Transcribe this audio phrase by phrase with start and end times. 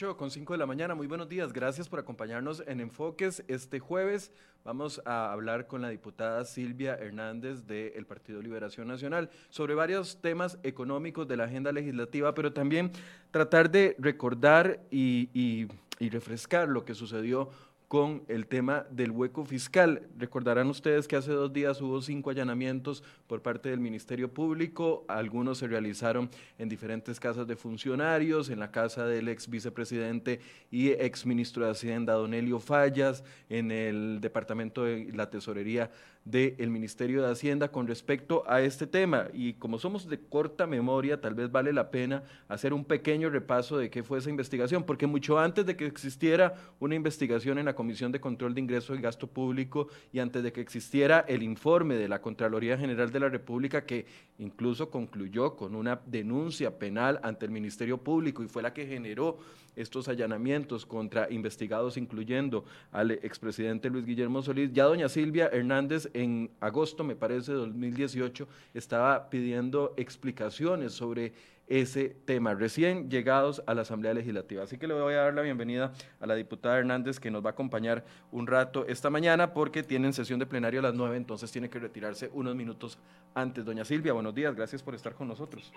[0.00, 3.44] 8 con 5 de la mañana, muy buenos días, gracias por acompañarnos en Enfoques.
[3.48, 4.32] Este jueves
[4.64, 10.58] vamos a hablar con la diputada Silvia Hernández del Partido Liberación Nacional sobre varios temas
[10.62, 12.92] económicos de la agenda legislativa, pero también
[13.30, 15.68] tratar de recordar y,
[15.98, 17.50] y refrescar lo que sucedió
[17.90, 20.06] con el tema del hueco fiscal.
[20.16, 25.58] Recordarán ustedes que hace dos días hubo cinco allanamientos por parte del Ministerio Público, algunos
[25.58, 30.38] se realizaron en diferentes casas de funcionarios, en la casa del ex vicepresidente
[30.70, 35.90] y ex ministro de Hacienda, Don Elio Fallas, en el departamento de la tesorería
[36.24, 39.28] del Ministerio de Hacienda con respecto a este tema.
[39.32, 43.78] Y como somos de corta memoria, tal vez vale la pena hacer un pequeño repaso
[43.78, 47.74] de qué fue esa investigación, porque mucho antes de que existiera una investigación en la
[47.74, 51.96] Comisión de Control de Ingresos y Gasto Público y antes de que existiera el informe
[51.96, 54.06] de la Contraloría General de la República que
[54.38, 59.38] incluso concluyó con una denuncia penal ante el Ministerio Público y fue la que generó
[59.76, 64.72] estos allanamientos contra investigados, incluyendo al expresidente Luis Guillermo Solís.
[64.72, 71.32] Ya doña Silvia Hernández en agosto, me parece, de 2018, estaba pidiendo explicaciones sobre
[71.70, 74.64] ese tema, recién llegados a la Asamblea Legislativa.
[74.64, 77.50] Así que le voy a dar la bienvenida a la diputada Hernández que nos va
[77.50, 81.50] a acompañar un rato esta mañana porque tienen sesión de plenario a las nueve, entonces
[81.52, 82.98] tiene que retirarse unos minutos
[83.34, 83.64] antes.
[83.64, 85.72] Doña Silvia, buenos días, gracias por estar con nosotros.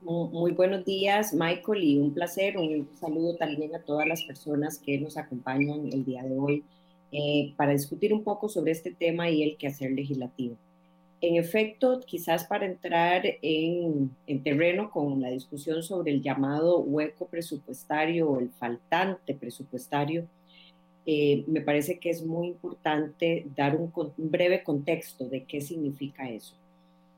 [0.00, 4.98] Muy buenos días, Michael, y un placer, un saludo también a todas las personas que
[4.98, 6.64] nos acompañan el día de hoy
[7.12, 10.56] eh, para discutir un poco sobre este tema y el quehacer legislativo.
[11.20, 14.10] En efecto, quizás para entrar en,
[14.42, 20.26] terreno con la discusión sobre el llamado hueco presupuestario o el faltante presupuestario,
[21.06, 26.54] eh, me parece que es muy importante dar un breve contexto de qué significa eso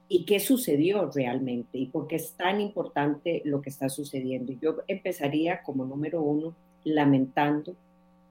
[0.08, 4.52] y qué sucedió realmente y por qué es tan importante lo que está sucediendo.
[4.60, 7.74] Yo empezaría como número uno lamentando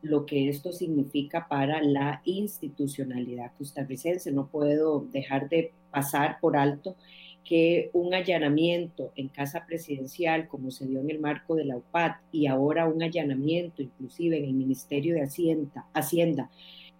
[0.04, 4.32] lo que esto significa para la institucionalidad costarricense.
[4.32, 6.96] No puedo dejar de pasar por alto
[7.44, 12.12] que un allanamiento en casa presidencial, como se dio en el marco de la UPAD,
[12.32, 15.24] y ahora un allanamiento inclusive en el Ministerio de
[15.94, 16.50] Hacienda,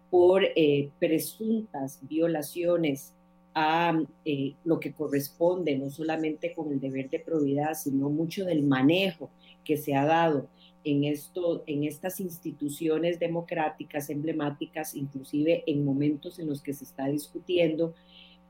[0.10, 3.14] por eh, presuntas violaciones
[3.56, 8.64] a eh, lo que corresponde, no solamente con el deber de probidad, sino mucho del
[8.64, 9.30] manejo
[9.64, 10.48] que se ha dado
[10.84, 17.08] en, esto, en estas instituciones democráticas emblemáticas, inclusive en momentos en los que se está
[17.08, 17.94] discutiendo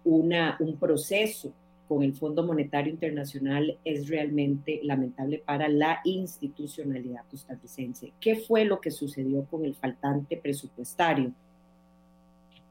[0.04, 1.54] una, un proceso
[1.88, 8.14] con el Fondo Monetario Internacional, es realmente lamentable para la institucionalidad costarricense.
[8.20, 11.34] ¿Qué fue lo que sucedió con el faltante presupuestario?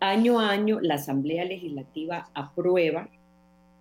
[0.00, 3.08] Año a año, la Asamblea Legislativa aprueba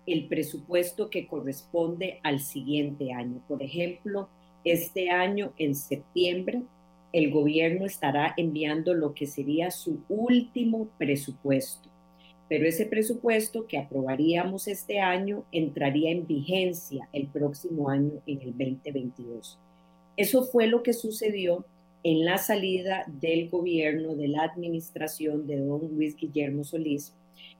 [0.06, 3.42] el presupuesto que corresponde al siguiente año.
[3.48, 4.28] Por ejemplo,
[4.64, 6.62] este año, en septiembre,
[7.12, 11.90] el gobierno estará enviando lo que sería su último presupuesto.
[12.48, 18.50] Pero ese presupuesto que aprobaríamos este año entraría en vigencia el próximo año, en el
[18.50, 19.58] 2022.
[20.16, 21.64] Eso fue lo que sucedió
[22.04, 27.14] en la salida del gobierno, de la administración de don Luis Guillermo Solís,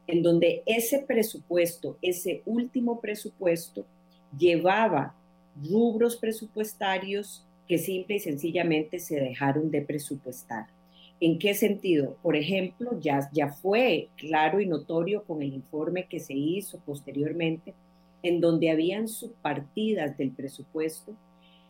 [0.07, 3.87] en donde ese presupuesto, ese último presupuesto,
[4.37, 5.15] llevaba
[5.57, 10.67] rubros presupuestarios que simple y sencillamente se dejaron de presupuestar.
[11.21, 12.17] ¿En qué sentido?
[12.23, 17.75] Por ejemplo, ya, ya fue claro y notorio con el informe que se hizo posteriormente,
[18.23, 21.15] en donde habían subpartidas del presupuesto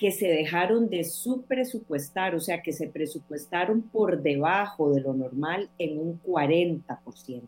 [0.02, 5.70] que se dejaron de subpresupuestar, o sea, que se presupuestaron por debajo de lo normal
[5.78, 7.42] en un 40%,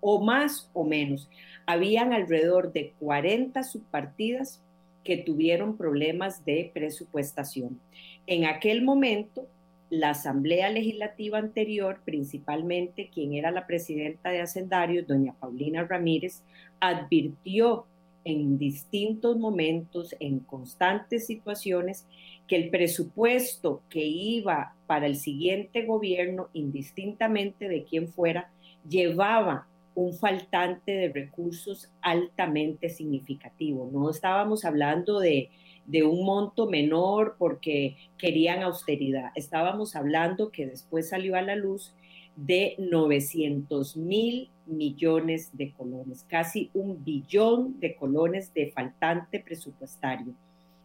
[0.00, 1.28] o más o menos.
[1.66, 4.60] Habían alrededor de 40 subpartidas
[5.04, 7.80] que tuvieron problemas de presupuestación.
[8.26, 9.46] En aquel momento,
[9.90, 16.42] la Asamblea Legislativa anterior, principalmente quien era la presidenta de Hacendarios, doña Paulina Ramírez,
[16.78, 17.86] advirtió
[18.24, 22.06] en distintos momentos, en constantes situaciones,
[22.46, 28.50] que el presupuesto que iba para el siguiente gobierno, indistintamente de quién fuera,
[28.88, 29.66] llevaba
[30.00, 33.90] un faltante de recursos altamente significativo.
[33.92, 35.50] No estábamos hablando de,
[35.84, 39.30] de un monto menor porque querían austeridad.
[39.34, 41.94] Estábamos hablando que después salió a la luz
[42.34, 50.32] de 900 mil millones de colones, casi un billón de colones de faltante presupuestario.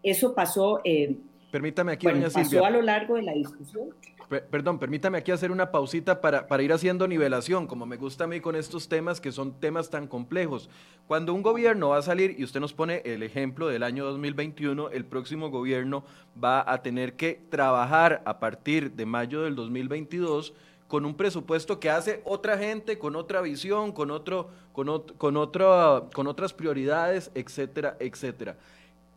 [0.04, 0.82] Eso pasó...
[0.84, 1.16] Eh,
[1.52, 3.92] Permítame aquí, bueno, pasó a lo largo de la discusión.
[4.28, 8.28] Perdón, permítame aquí hacer una pausita para, para, ir haciendo nivelación, como me gusta a
[8.28, 10.70] mí con estos temas que son temas tan complejos.
[11.08, 14.90] Cuando un gobierno va a salir, y usted nos pone el ejemplo del año 2021,
[14.90, 16.04] el próximo gobierno
[16.44, 20.54] va a tener que trabajar a partir de mayo del 2022
[20.88, 26.28] con un presupuesto que hace otra gente, con otra visión, con, otro, con, otro, con
[26.28, 28.58] otras prioridades, etcétera, etcétera.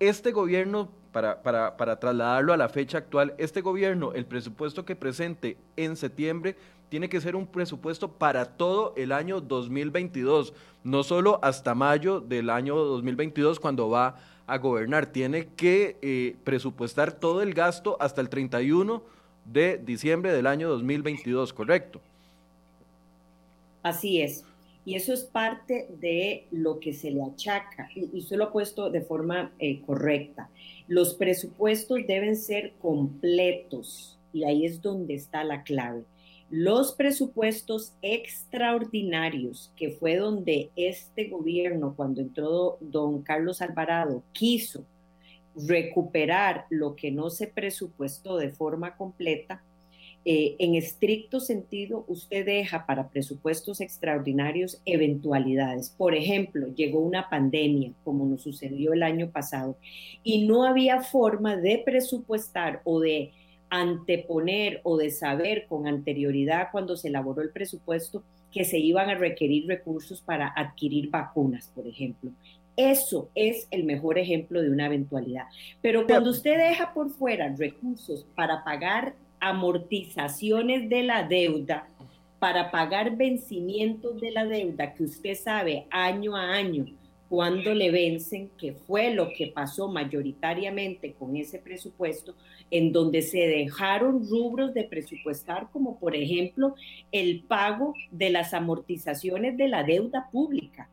[0.01, 4.95] Este gobierno, para, para, para trasladarlo a la fecha actual, este gobierno, el presupuesto que
[4.95, 6.55] presente en septiembre,
[6.89, 10.55] tiene que ser un presupuesto para todo el año 2022,
[10.85, 14.15] no solo hasta mayo del año 2022 cuando va
[14.47, 19.03] a gobernar, tiene que eh, presupuestar todo el gasto hasta el 31
[19.45, 22.01] de diciembre del año 2022, ¿correcto?
[23.83, 24.45] Así es.
[24.89, 28.89] Y eso es parte de lo que se le achaca, y, usted lo ha puesto
[28.89, 30.49] de forma eh, correcta.
[30.87, 36.05] Los presupuestos deben ser completos, y ahí es donde está la clave.
[36.49, 44.87] Los presupuestos extraordinarios, que fue donde este gobierno, cuando entró don Carlos Alvarado, quiso
[45.55, 49.63] recuperar lo que no se presupuestó de forma completa,
[50.25, 55.91] eh, en estricto sentido, usted deja para presupuestos extraordinarios eventualidades.
[55.91, 59.77] Por ejemplo, llegó una pandemia, como nos sucedió el año pasado,
[60.23, 63.33] y no había forma de presupuestar o de
[63.71, 68.23] anteponer o de saber con anterioridad cuando se elaboró el presupuesto
[68.53, 72.31] que se iban a requerir recursos para adquirir vacunas, por ejemplo.
[72.77, 75.47] Eso es el mejor ejemplo de una eventualidad.
[75.83, 81.89] Pero cuando usted deja por fuera recursos para pagar amortizaciones de la deuda,
[82.39, 86.87] para pagar vencimientos de la deuda que usted sabe año a año
[87.29, 92.35] cuando le vencen, que fue lo que pasó mayoritariamente con ese presupuesto,
[92.71, 96.75] en donde se dejaron rubros de presupuestar, como por ejemplo
[97.13, 100.89] el pago de las amortizaciones de la deuda pública.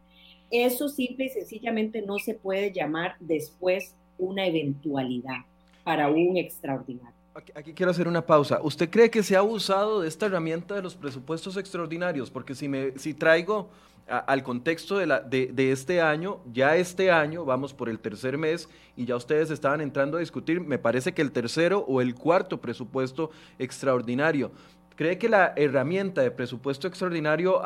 [0.52, 5.46] Eso simple y sencillamente no se puede llamar después una eventualidad
[5.86, 7.15] para un extraordinario.
[7.54, 8.62] Aquí, quiero hacer una pausa.
[8.64, 12.32] ¿Usted cree que se ha abusado de esta herramienta de los presupuestos extraordinarios?
[12.32, 13.68] Porque si, me, si traigo
[14.08, 18.70] al contexto de, la, de, este año, ya este año vamos por el tercer mes
[18.96, 22.62] y ya ustedes estaban entrando a discutir, me parece que el tercero o el cuarto
[22.62, 24.52] presupuesto extraordinario.
[24.96, 27.62] ¿Cree que la herramienta de presupuesto extraordinario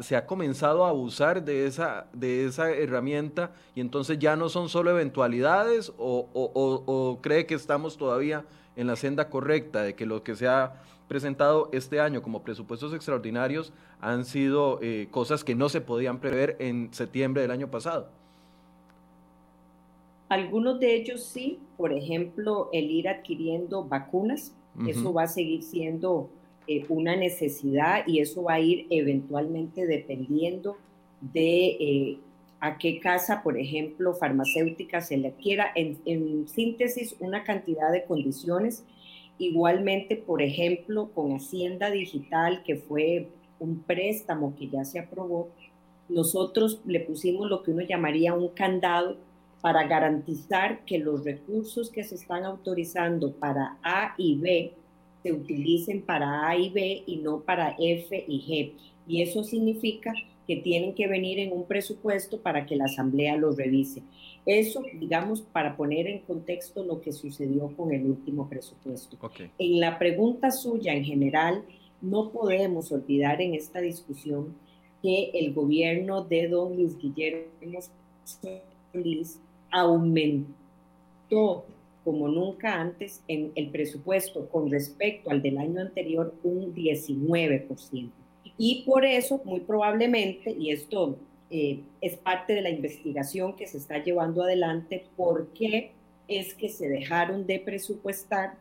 [0.00, 4.68] se ha comenzado a abusar de esa, de esa herramienta y entonces ya no son
[4.68, 8.44] solo eventualidades o, cree que estamos todavía
[8.76, 12.94] en la senda correcta de que lo que se ha presentado este año como presupuestos
[12.94, 18.08] extraordinarios han sido eh, cosas que no se podían prever en septiembre del año pasado?
[20.28, 24.54] Algunos de ellos sí, por ejemplo, el ir adquiriendo vacunas,
[24.86, 26.30] eso va a seguir siendo
[26.68, 30.76] eh, una necesidad y eso va a ir eventualmente dependiendo
[31.20, 32.18] de eh,
[32.60, 35.72] a qué casa, por ejemplo, farmacéutica se le adquiera.
[35.74, 38.84] En, síntesis, una cantidad de condiciones.
[39.38, 45.48] Igualmente, por ejemplo, con Hacienda Digital, que fue un préstamo que ya se aprobó,
[46.10, 49.16] nosotros le pusimos lo que uno llamaría un candado
[49.62, 54.72] para garantizar que los recursos que se están autorizando para A y B
[55.22, 58.72] se utilicen para A y B y no para F y G.
[59.06, 60.12] Y eso significa
[60.50, 64.02] que tienen que venir en un presupuesto para que la Asamblea los revise.
[64.44, 69.16] Eso, digamos, para poner en contexto lo que sucedió con el último presupuesto.
[69.60, 71.62] En la pregunta suya en general,
[72.02, 74.56] no podemos olvidar en esta discusión
[75.04, 77.78] que el gobierno de don Luis Guillermo
[78.92, 79.38] Solís
[79.70, 81.64] aumentó
[82.02, 88.10] como nunca antes en el presupuesto con respecto al del año anterior un 19%.
[88.62, 91.16] Y por eso, muy probablemente, y esto
[91.48, 95.92] eh, es parte de la investigación que se está llevando adelante, ¿por qué
[96.28, 98.58] es que se dejaron de presupuestar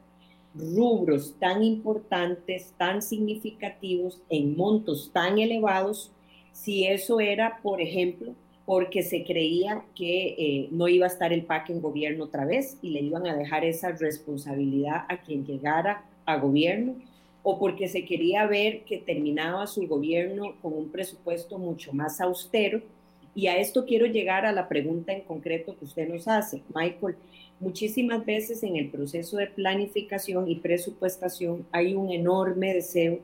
[0.56, 6.14] rubros tan importantes, tan significativos, en montos tan elevados,
[6.54, 8.34] si eso era, por ejemplo,
[8.66, 12.78] porque se creía que eh, no iba a estar el PAC en gobierno otra vez
[12.82, 16.96] y le iban a dejar esa responsabilidad a quien llegara a gobierno,
[17.44, 22.82] o porque se quería ver que terminaba su gobierno con un presupuesto mucho más austero.
[23.34, 27.16] Y a esto quiero llegar a la pregunta en concreto que usted nos hace, Michael.
[27.60, 33.20] Muchísimas veces en el proceso de planificación y presupuestación hay un enorme deseo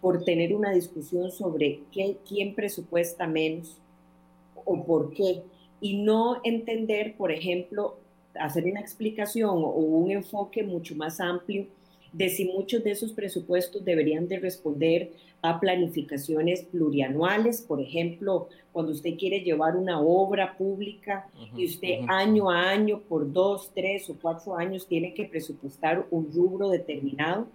[0.00, 3.76] por tener una discusión sobre quién presupuesta menos,
[4.64, 5.42] o por qué.
[5.80, 7.96] Y no entender, por ejemplo,
[8.34, 11.66] hacer una explicación o un enfoque mucho más amplio
[12.12, 15.12] de si muchos de esos presupuestos deberían de responder
[15.42, 21.26] a planificaciones plurianuales, por ejemplo, cuando usted quiere llevar una obra pública
[21.56, 26.30] y usted año a año, por dos, tres o cuatro años, tiene que presupuestar un
[26.32, 27.46] rubro determinado,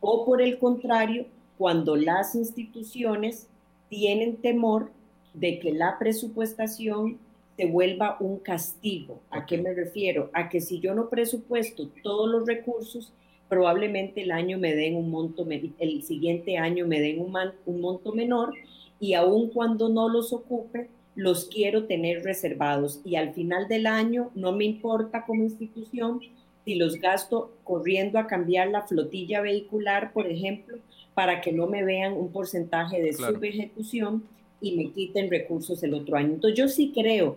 [0.00, 1.26] o por el contrario,
[1.56, 3.48] cuando las instituciones
[3.88, 4.90] tienen temor
[5.34, 7.18] de que la presupuestación
[7.56, 9.20] se vuelva un castigo.
[9.30, 10.30] ¿A qué me refiero?
[10.32, 13.12] A que si yo no presupuesto todos los recursos,
[13.50, 15.46] probablemente el año me den un monto,
[15.78, 18.54] el siguiente año me den un, un monto menor
[19.00, 24.30] y aun cuando no los ocupe, los quiero tener reservados y al final del año
[24.36, 26.20] no me importa como institución
[26.64, 30.78] si los gasto corriendo a cambiar la flotilla vehicular, por ejemplo,
[31.14, 34.22] para que no me vean un porcentaje de subejecución
[34.60, 36.34] y me quiten recursos el otro año.
[36.34, 37.36] Entonces yo sí creo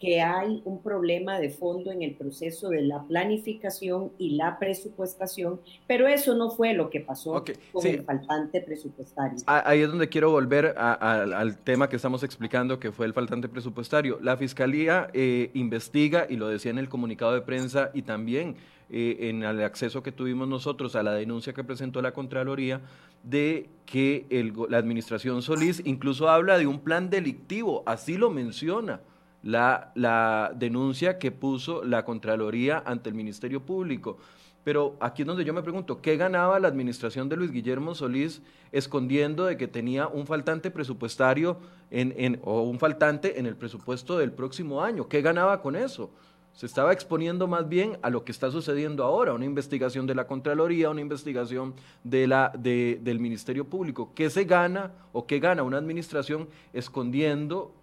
[0.00, 5.60] que hay un problema de fondo en el proceso de la planificación y la presupuestación,
[5.86, 9.38] pero eso no fue lo que pasó con el faltante presupuestario.
[9.46, 14.18] Ahí es donde quiero volver al tema que estamos explicando, que fue el faltante presupuestario.
[14.20, 18.56] La Fiscalía eh, investiga, y lo decía en el comunicado de prensa, y también
[18.90, 22.82] eh, en el acceso que tuvimos nosotros a la denuncia que presentó la Contraloría,
[23.22, 24.26] de que
[24.68, 29.00] la administración Solís incluso habla de un plan delictivo, así lo menciona
[29.44, 34.18] la, denuncia que puso la Contraloría ante el Ministerio Público.
[34.64, 38.40] Pero aquí es donde yo me pregunto, ¿qué ganaba la administración de Luis Guillermo Solís
[38.72, 41.58] escondiendo de que tenía un faltante presupuestario
[41.90, 45.06] en, o un faltante en el presupuesto del próximo año?
[45.06, 46.10] ¿Qué ganaba con eso?
[46.54, 50.26] Se estaba exponiendo más bien a lo que está sucediendo ahora, una investigación de la
[50.26, 54.12] Contraloría, una investigación de la, del Ministerio Público.
[54.14, 57.74] ¿Qué se gana o qué gana una administración escondiendo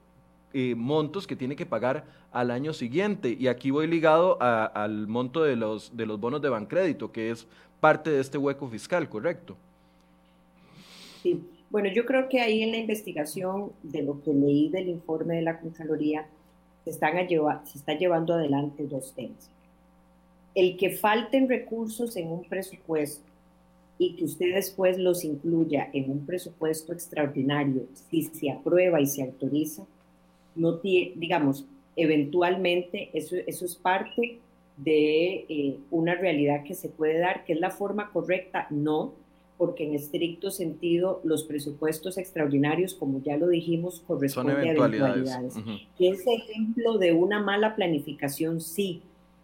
[0.76, 3.36] montos que tiene que pagar al año siguiente.
[3.38, 7.48] Y aquí voy ligado al monto de los, de los bonos de Bancrédito, que es
[7.80, 9.58] parte de este hueco fiscal, ¿correcto?
[11.22, 15.36] Sí, bueno, yo creo que ahí en la investigación de lo que leí del informe
[15.36, 16.26] de la Contraloría,
[16.84, 17.28] se, están a
[17.66, 19.50] se está llevando adelante dos temas.
[20.54, 23.24] El que falten recursos en un presupuesto
[23.98, 29.22] y que usted después los incluya en un presupuesto extraordinario, si se aprueba y se
[29.22, 29.84] autoriza,
[30.56, 31.66] no tiene, digamos,
[31.96, 34.40] eventualmente eso, eso es parte
[34.78, 39.14] de eh, una realidad que se puede dar, que es la forma correcta, no,
[39.58, 45.54] porque en estricto sentido los presupuestos extraordinarios, como ya lo dijimos, corresponden a eventualidades.
[45.98, 49.02] Que es ejemplo de una mala planificación, sí,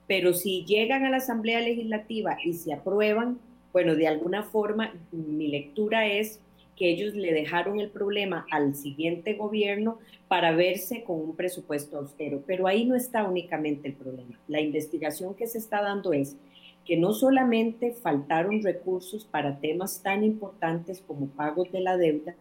[0.08, 3.38] pero si llegan a la Asamblea Legislativa y se aprueban,
[3.74, 6.40] bueno, de alguna forma mi lectura es
[6.78, 12.44] que ellos le dejaron el problema al siguiente gobierno para verse con un presupuesto austero.
[12.46, 14.40] Pero ahí no está únicamente el problema.
[14.48, 16.38] La investigación que se está dando es
[16.86, 22.36] que no solamente faltaron recursos para temas tan importantes como pagos de la deuda,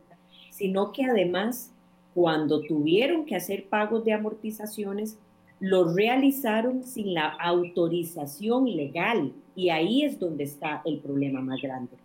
[0.50, 1.72] sino que además
[2.14, 5.18] cuando tuvieron que hacer pagos de amortizaciones,
[5.60, 9.32] lo realizaron sin la autorización legal.
[9.54, 11.96] Y ahí es donde está el problema más grande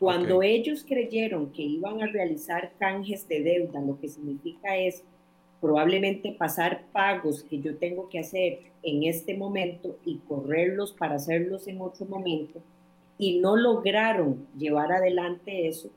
[0.00, 5.04] cuando ellos creyeron que iban a realizar canjes de deuda, lo que significa es
[5.60, 11.68] probablemente pasar pagos que yo tengo que hacer en este momento y correrlos para hacerlos
[11.68, 12.62] en otro momento,
[13.18, 15.90] y no lograron llevar adelante eso,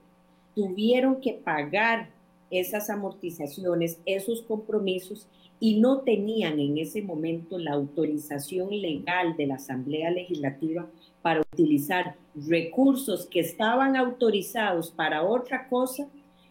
[0.54, 2.10] tuvieron que pagar
[2.52, 5.30] esas amortizaciones, esos compromisos,
[5.62, 10.90] y no tenían en ese momento la autorización legal de la Asamblea Legislativa
[11.24, 16.08] para utilizar recursos que estaban autorizados para otra cosa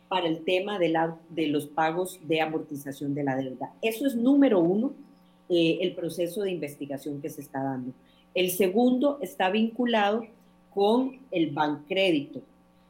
[0.08, 3.72] para el tema de, la, de los pagos de amortización de la deuda.
[3.80, 4.92] Eso es número uno,
[5.48, 7.92] eh, el proceso de investigación que se está dando.
[8.34, 10.26] El segundo está vinculado
[10.74, 12.40] con el Bancrédito,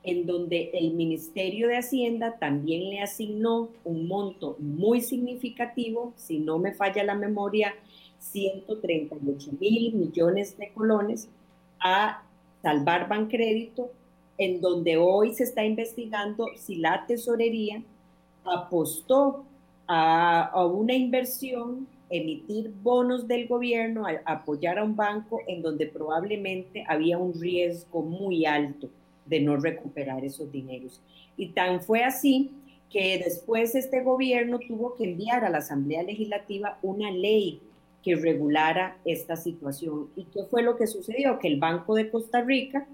[0.05, 6.59] en donde el Ministerio de Hacienda también le asignó un monto muy significativo, si no
[6.59, 7.75] me falla la memoria,
[8.19, 11.29] 138 mil millones de colones
[11.83, 12.23] a
[12.63, 13.91] salvar Bancrédito,
[14.39, 17.83] en donde hoy se está investigando si la tesorería
[18.45, 19.45] apostó
[19.87, 26.85] a, una inversión, emitir bonos del gobierno, a, apoyar a un banco en donde probablemente
[26.89, 28.89] había un riesgo muy alto
[29.27, 31.01] de no recuperar esos dineros.
[31.37, 32.51] Y tan fue así
[32.91, 37.61] que después este gobierno tuvo que enviar a la Asamblea Legislativa una ley
[38.03, 40.09] que regulara esta situación.
[40.17, 41.39] ¿Y qué fue lo que sucedió?
[41.39, 42.87] Que el Banco de Costa Rica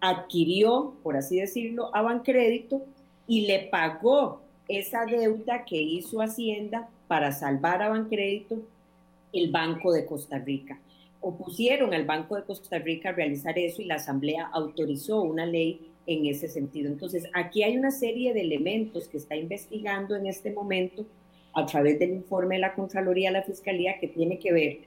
[0.00, 2.82] adquirió, por así decirlo, a Bancrédito
[3.26, 8.58] y le pagó esa deuda que hizo Hacienda para salvar a Bancrédito
[9.32, 10.78] el Banco de Costa Rica.
[11.24, 15.92] opusieron al Banco de Costa Rica a realizar eso y la Asamblea autorizó una ley
[16.04, 16.88] en ese sentido.
[16.88, 21.06] Entonces, aquí hay una serie de elementos que está investigando en este momento
[21.54, 24.78] a través del informe de la Contraloría de la Fiscalía que tiene que ver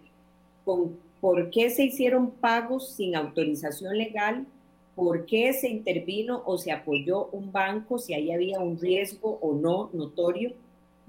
[0.63, 4.45] con por qué se hicieron pagos sin autorización legal,
[4.95, 9.53] por qué se intervino o se apoyó un banco, si ahí había un riesgo o
[9.53, 10.53] no notorio,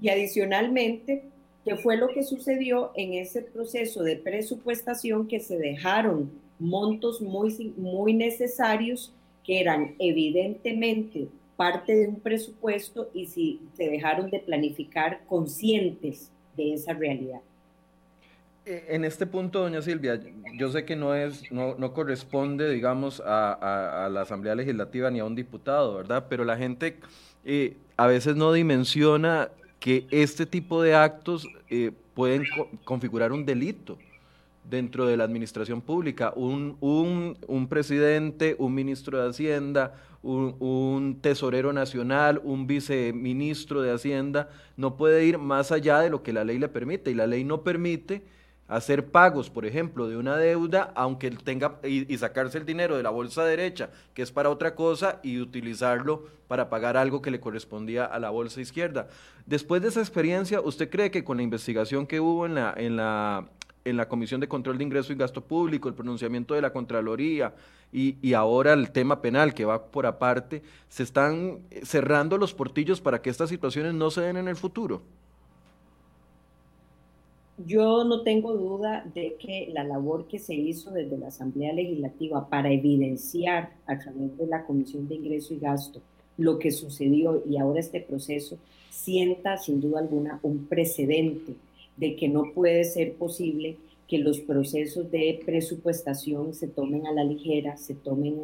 [0.01, 1.23] y adicionalmente,
[1.63, 7.73] qué fue lo que sucedió en ese proceso de presupuestación que se dejaron montos muy,
[7.77, 15.21] muy necesarios que eran evidentemente parte de un presupuesto y si se dejaron de planificar
[15.27, 17.41] conscientes de esa realidad.
[18.65, 20.21] E, en este punto, doña Silvia,
[20.57, 25.19] yo sé que no es, no, no corresponde, digamos, a, a, la Asamblea Legislativa ni
[25.19, 26.27] a un diputado, ¿verdad?
[26.29, 26.99] Pero la gente
[27.43, 29.49] eh, a veces no dimensiona
[29.79, 32.43] que este tipo de actos eh, pueden
[32.83, 33.97] configurar un delito
[34.69, 36.33] dentro de la administración pública.
[36.35, 39.93] Un, un, un presidente, un ministro de Hacienda,
[40.23, 46.33] un, tesorero nacional, un viceministro de Hacienda, no puede ir más allá de lo que
[46.33, 47.11] la ley le permite.
[47.11, 48.23] Y la ley no permite
[48.67, 53.03] hacer pagos, por ejemplo, de una deuda, aunque tenga y, y, sacarse el dinero de
[53.03, 57.39] la bolsa derecha, que es para otra cosa, y utilizarlo para pagar algo que le
[57.39, 59.07] correspondía a la bolsa izquierda.
[59.45, 62.97] Después de esa experiencia, ¿usted cree que con la investigación que hubo en la, en
[62.97, 63.47] la
[63.89, 67.53] en la Comisión de Control de Ingreso y Gasto Público, el pronunciamiento de la Contraloría
[67.91, 73.21] y, ahora el tema penal que va por aparte, se están cerrando los portillos para
[73.21, 75.01] que estas situaciones no se den en el futuro.
[77.65, 82.47] Yo no tengo duda de que la labor que se hizo desde la Asamblea Legislativa
[82.49, 86.01] para evidenciar a través de la Comisión de Ingreso y Gasto
[86.37, 88.57] lo que sucedió y ahora este proceso
[88.91, 91.55] sienta sin duda alguna un precedente
[91.97, 97.23] de que no puede ser posible que los procesos de presupuestación se tomen a la
[97.23, 98.35] ligera, se tomen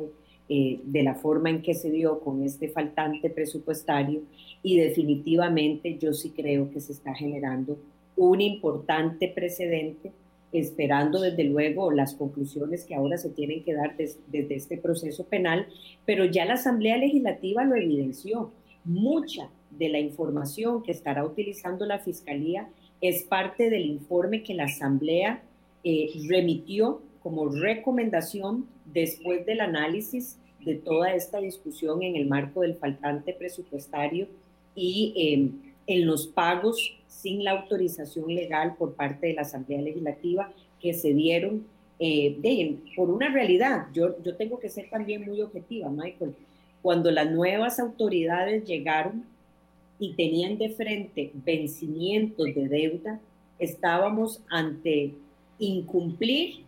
[0.50, 4.24] eh, de la forma en que se dio con este faltante presupuestario
[4.62, 7.78] y definitivamente yo sí creo que se está generando
[8.18, 10.12] un importante precedente,
[10.52, 15.68] esperando desde luego las conclusiones que ahora se tienen que dar desde este proceso penal,
[16.06, 18.52] pero ya la Asamblea Legislativa lo evidenció.
[18.86, 22.68] Mucha de la información que estará utilizando la Fiscalía
[23.04, 25.44] es parte del informe que la Asamblea
[25.84, 32.76] eh, remitió como recomendación después del análisis de toda esta discusión en el marco del
[32.76, 34.28] faltante presupuestario
[34.74, 35.52] y eh,
[35.86, 41.14] en los pagos sin la autorización legal por parte de la Asamblea Legislativa que se
[41.14, 41.66] dieron
[42.00, 43.88] eh, por una realidad.
[43.94, 46.36] Yo, yo tengo que ser también muy objetiva, Michael.
[46.82, 49.26] Cuando las nuevas autoridades llegaron
[50.00, 53.20] y tenían de frente vencimientos de deuda,
[53.60, 55.14] estábamos ante
[55.60, 56.64] incumplir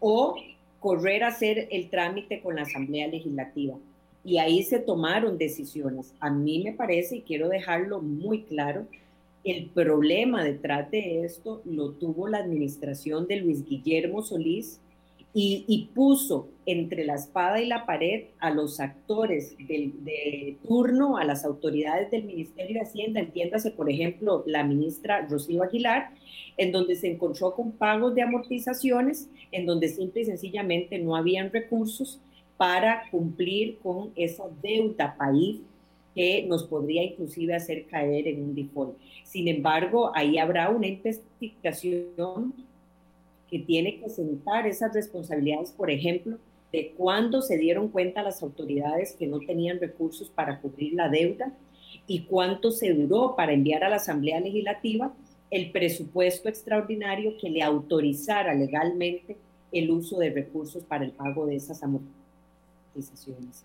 [0.00, 0.36] o
[0.80, 3.76] correr a hacer el trámite con la Asamblea Legislativa.
[4.24, 6.12] Y ahí se tomaron decisiones.
[6.20, 8.86] A mí me parece, y quiero dejarlo muy claro,
[9.44, 14.80] el problema detrás de esto lo tuvo la administración de Luis Guillermo Solís
[15.40, 21.44] y, puso entre la espada y la pared a los actores de turno, a las
[21.44, 26.10] autoridades del Ministerio de Hacienda, entiéndase, por ejemplo, la ministra Rocío Aguilar,
[26.56, 31.52] en donde se encontró con pagos de amortizaciones, en donde simple y sencillamente no habían
[31.52, 32.20] recursos
[32.56, 35.60] para cumplir con esa deuda país
[36.16, 38.98] que nos podría inclusive hacer caer en un default.
[39.22, 42.54] Sin embargo, ahí habrá una investigación
[43.50, 46.38] que tiene que sentar esas responsabilidades, por ejemplo,
[46.72, 51.52] de cuándo se dieron cuenta las autoridades que no tenían recursos para cubrir la deuda
[52.06, 55.14] y cuánto se duró para enviar a la Asamblea Legislativa
[55.50, 59.36] el presupuesto extraordinario que le autorizara legalmente
[59.72, 63.62] el uso de recursos para el pago de esas amortizaciones.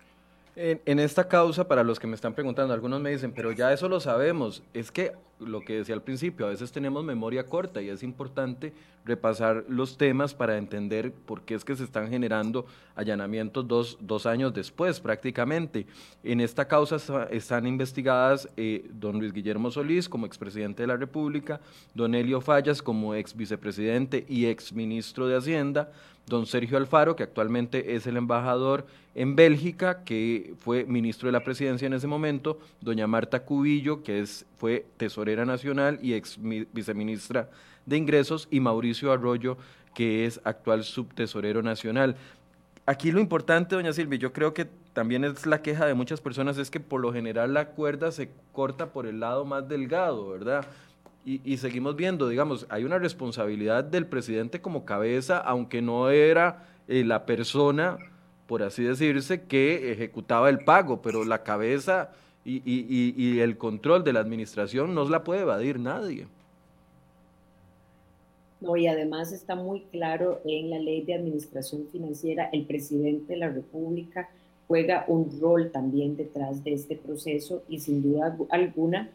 [0.56, 3.88] En, esta causa, para los que me están preguntando, algunos me dicen, pero ya eso
[3.88, 4.62] lo sabemos.
[4.72, 8.72] Es que lo que decía al principio, a veces tenemos memoria corta y es importante
[9.04, 14.26] repasar los temas para entender por qué es que se están generando allanamientos dos, dos
[14.26, 15.86] años después prácticamente.
[16.22, 16.96] En esta causa
[17.30, 21.60] están investigadas eh, don Luis Guillermo Solís como expresidente de la República,
[21.94, 25.90] don Elio Fallas como ex vicepresidente y ex ministro de Hacienda,
[26.26, 31.44] don Sergio Alfaro, que actualmente es el embajador en Bélgica, que fue ministro de la
[31.44, 36.38] presidencia en ese momento, doña Marta Cubillo, que es, fue tesorera nacional y ex
[36.72, 37.50] viceministra
[37.86, 39.58] de Ingresos, y Mauricio Arroyo,
[39.94, 42.16] que es actual subtesorero nacional.
[42.86, 46.58] Aquí lo importante, doña Silvia, yo creo que también es la queja de muchas personas,
[46.58, 50.66] es que por lo general la cuerda se corta por el lado más delgado, ¿verdad?
[51.26, 57.02] Y, seguimos viendo, digamos, hay una responsabilidad del presidente como cabeza, aunque no era eh,
[57.02, 57.96] la persona,
[58.46, 62.10] por así decirse, que ejecutaba el pago, pero la cabeza
[62.44, 66.26] y, y el control de la administración no la puede evadir nadie.
[68.64, 73.38] No, y además está muy claro en la ley de administración financiera, el presidente de
[73.38, 74.30] la República
[74.66, 79.10] juega un rol también detrás de este proceso y sin duda alguna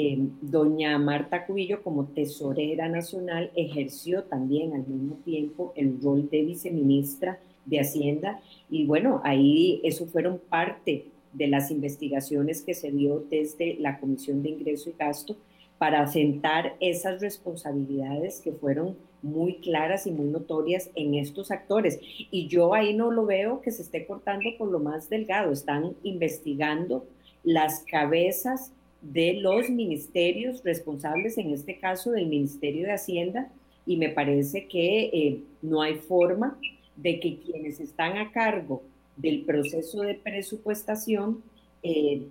[0.00, 6.42] Em, doña Marta Cubillo como tesorera nacional ejerció también al mismo tiempo el rol de
[6.44, 13.24] viceministra de Hacienda y bueno, ahí eso fueron parte de las investigaciones que se dio
[13.28, 15.34] desde la Comisión de Ingreso y Gasto
[15.78, 21.98] para asentar esas responsabilidades que fueron muy claras y muy notorias en estos actores.
[22.30, 25.96] Y yo ahí no lo veo que se esté cortando por lo más delgado, están
[26.04, 27.04] investigando
[27.42, 33.50] las cabezas de los ministerios responsables, en este caso del Ministerio de Hacienda,
[33.86, 36.58] y me parece que eh, no hay forma
[36.96, 38.82] de que quienes están a cargo
[39.16, 41.42] del proceso de presupuestación
[41.82, 42.22] eh,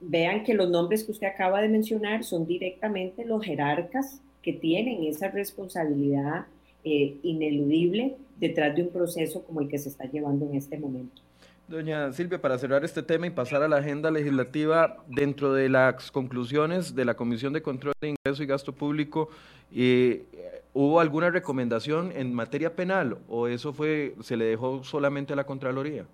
[0.00, 5.04] vean que los nombres que usted acaba de mencionar son directamente los jerarcas que tienen
[5.04, 6.46] esa responsabilidad
[6.84, 11.22] eh, ineludible detrás de un proceso como el que se está llevando en este momento.
[11.68, 16.12] Doña Silvia, para cerrar este tema y pasar a la agenda legislativa, dentro de las
[16.12, 19.30] conclusiones de la Comisión de Control de Ingreso y Gasto Público,
[19.74, 20.26] eh,
[20.72, 25.42] ¿hubo alguna recomendación en materia penal o eso fue se le dejó solamente a la
[25.42, 26.06] Contraloría?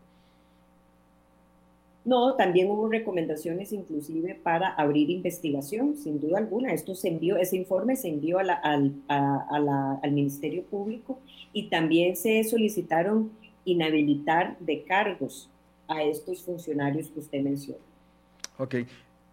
[2.07, 6.73] No, también hubo recomendaciones inclusive para abrir investigación, sin duda alguna.
[6.73, 8.51] Esto se envió, ese informe se envió al,
[9.09, 11.19] al Ministerio Público
[11.53, 13.31] y también se solicitaron
[13.65, 15.49] inhabilitar de cargos
[15.89, 17.81] a estos funcionarios que usted menciona.
[18.59, 18.77] Ok.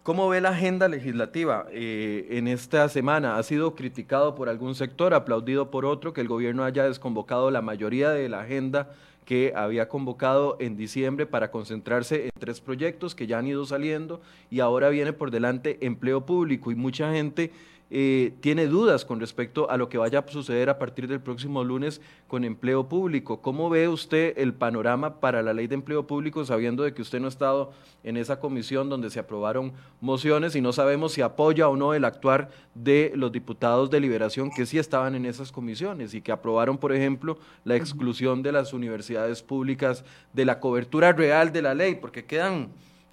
[0.02, 3.36] ¿Cómo ve la agenda legislativa eh, en esta semana?
[3.36, 7.60] ¿Ha sido criticado por algún sector, aplaudido por otro, que el gobierno haya desconvocado la
[7.60, 8.90] mayoría de la agenda
[9.26, 14.20] que había convocado en diciembre para concentrarse en tres proyectos que ya han ido saliendo
[14.50, 17.52] y ahora viene por delante empleo público y mucha gente
[17.92, 21.64] eh, tiene dudas con respecto a lo que vaya a suceder a partir del próximo
[21.64, 23.42] lunes con empleo público.
[23.42, 27.18] ¿Cómo ve usted el panorama para la ley de empleo público, sabiendo de que usted
[27.18, 27.72] no ha estado
[28.04, 32.04] en esa comisión donde se aprobaron mociones y no sabemos si apoya o no el
[32.04, 36.78] actuar de los diputados de liberación que sí estaban en esas comisiones y que aprobaron,
[36.78, 41.96] por ejemplo, la exclusión de las universidades públicas de la cobertura real de la ley,
[41.96, 42.68] porque quedan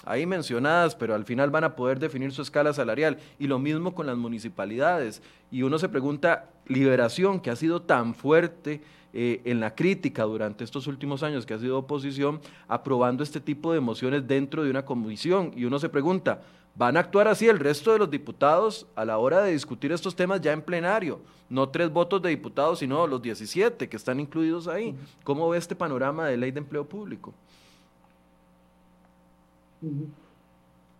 [0.07, 3.17] ahí mencionadas, pero al final van a poder definir su escala salarial.
[3.39, 5.21] Y lo mismo con las municipalidades.
[5.51, 8.81] Y uno se pregunta, Liberación, que ha sido tan fuerte
[9.13, 13.73] eh, en la crítica durante estos últimos años, que ha sido oposición, aprobando este tipo
[13.73, 15.51] de mociones dentro de una comisión.
[15.55, 16.41] Y uno se pregunta,
[16.75, 20.15] ¿van a actuar así el resto de los diputados a la hora de discutir estos
[20.15, 21.19] temas ya en plenario?
[21.49, 24.93] No tres votos de diputados, sino los 17 que están incluidos ahí.
[25.23, 27.33] ¿Cómo ve este panorama de ley de empleo público?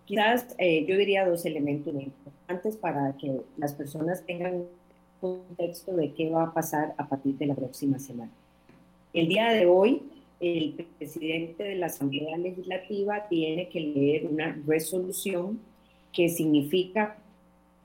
[0.06, 4.64] Quizás eh, yo diría dos elementos importantes para que las personas tengan
[5.20, 8.32] contexto de qué va a pasar a partir de la próxima semana.
[9.14, 10.04] El día de hoy,
[10.40, 15.60] el presidente de la Asamblea Legislativa tiene que leer una resolución
[16.14, 17.18] que significa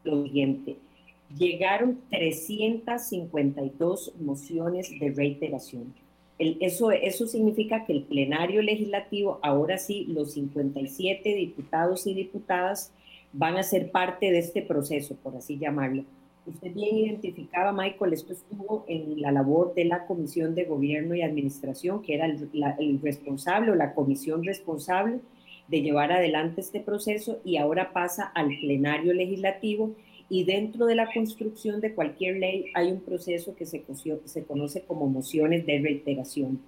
[0.04, 0.76] lo siguiente.
[1.36, 5.94] Llegaron 352 mociones de reiteración
[6.60, 12.92] eso, eso significa que el plenario legislativo, ahora sí, los 57 diputados y diputadas
[13.32, 16.04] van a ser parte de este proceso, por así llamarlo.
[16.44, 21.22] Usted bien identificaba, Michael, esto estuvo en la labor de la Comisión de Gobierno y
[21.22, 25.20] Administración, que era el, el responsable o la comisión responsable
[25.68, 29.94] de llevar adelante este proceso y ahora pasa al plenario legislativo
[30.32, 33.84] y dentro de la construcción de cualquier ley hay un proceso que se,
[34.24, 36.58] se conoce como mociones de reiteración.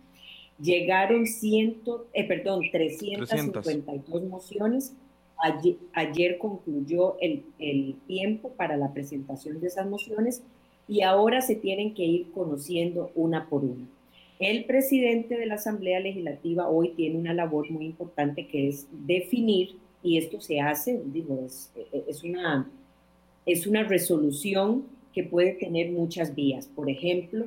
[0.60, 4.94] Llegaron ciento, eh, perdón, 352 mociones.
[5.38, 10.42] Ayer, ayer concluyó el, el tiempo para la presentación de esas mociones
[10.86, 13.88] y ahora se tienen que ir conociendo una por una.
[14.40, 19.78] El presidente de la Asamblea Legislativa hoy tiene una labor muy importante que es definir,
[20.02, 21.72] y esto se hace, digo, es,
[22.06, 22.70] es una
[23.46, 26.66] es una resolución que puede tener muchas vías.
[26.66, 27.46] Por ejemplo,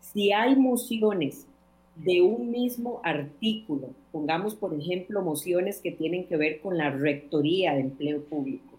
[0.00, 1.46] si hay mociones
[1.96, 7.74] de un mismo artículo, pongamos por ejemplo mociones que tienen que ver con la rectoría
[7.74, 8.72] de empleo público,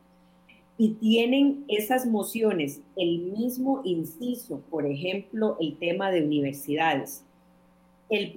[0.78, 7.24] y tienen esas mociones el mismo inciso, por ejemplo, el tema de universidades.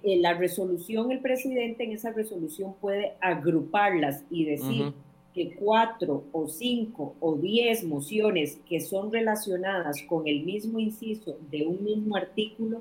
[0.04, 4.92] la resolución, el presidente en esa resolución puede agruparlas y decir,
[5.36, 11.66] que cuatro o cinco o diez mociones que son relacionadas con el mismo inciso de
[11.66, 12.80] un mismo artículo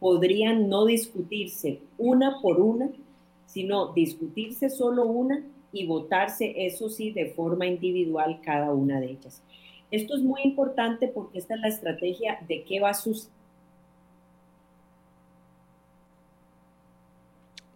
[0.00, 2.90] podrían no discutirse una por una,
[3.46, 9.40] sino discutirse solo una y votarse, eso sí, de forma individual cada una de ellas.
[9.92, 13.43] Esto es muy importante porque esta es la estrategia de qué va a suceder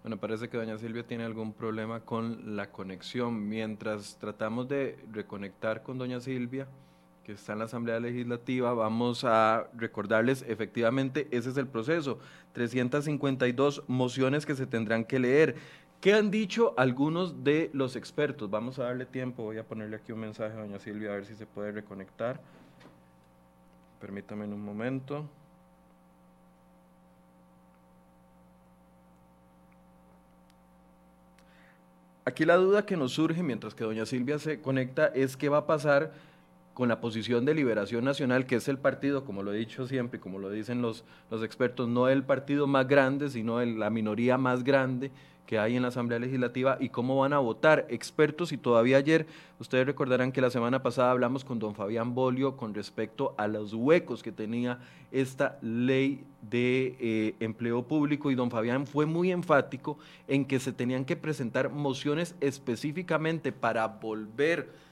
[0.03, 3.49] Bueno, parece que doña Silvia tiene algún problema con la conexión.
[3.49, 6.69] Mientras tratamos de reconectar con doña Silvia,
[7.25, 12.21] que está en la Asamblea Legislativa, vamos a recordarles, efectivamente, ese es el proceso.
[12.53, 15.57] 352 mociones que se tendrán que leer.
[16.01, 18.49] ¿Qué han dicho algunos de los expertos?
[18.49, 21.27] Vamos a darle tiempo, voy a ponerle aquí un mensaje a doña Silvia a ver
[21.27, 22.41] si se puede reconectar.
[24.01, 25.29] Permítame un momento.
[32.29, 35.57] Aquí la duda que nos surge mientras que doña Silvia se conecta es qué va
[35.57, 36.13] a pasar
[36.79, 40.21] con la posición de Liberación Nacional, que es el partido, como lo he dicho siempre,
[40.21, 44.63] como lo dicen los, los expertos, no el partido más grande, sino la minoría más
[44.63, 45.11] grande
[45.45, 48.53] que hay en la Asamblea Legislativa y cómo van a votar expertos.
[48.53, 49.27] Y todavía ayer,
[49.59, 53.75] ustedes recordarán que la semana pasada hablamos con don Fabián Bolio con respecto a los
[53.75, 54.79] huecos que tenía
[55.11, 60.71] esta ley de eh, empleo público y don Fabián fue muy enfático en que se
[60.71, 64.87] tenían que presentar mociones específicamente para volver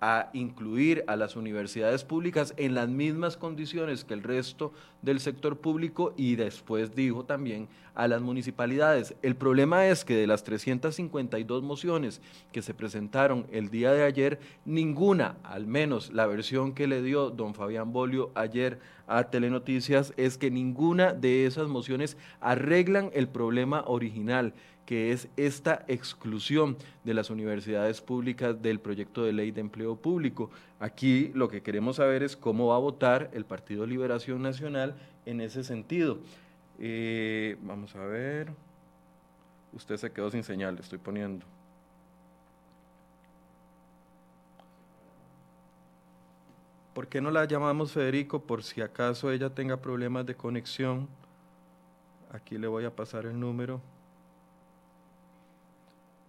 [0.00, 5.58] a incluir a las universidades públicas en las mismas condiciones que el resto del sector
[5.58, 9.14] público y después dijo también a las municipalidades.
[9.20, 14.40] El problema es que de las 352 mociones que se presentaron el día de ayer,
[14.64, 20.38] ninguna, al menos la versión que le dio don Fabián Bolio ayer a Telenoticias, es
[20.38, 24.54] que ninguna de esas mociones arreglan el problema original
[24.90, 30.50] que es esta exclusión de las universidades públicas del proyecto de ley de empleo público.
[30.80, 35.42] Aquí lo que queremos saber es cómo va a votar el Partido Liberación Nacional en
[35.42, 36.18] ese sentido.
[36.80, 38.50] Eh, vamos a ver.
[39.72, 41.46] Usted se quedó sin señal, le estoy poniendo.
[46.94, 48.42] ¿Por qué no la llamamos Federico?
[48.42, 51.06] Por si acaso ella tenga problemas de conexión.
[52.32, 53.80] Aquí le voy a pasar el número.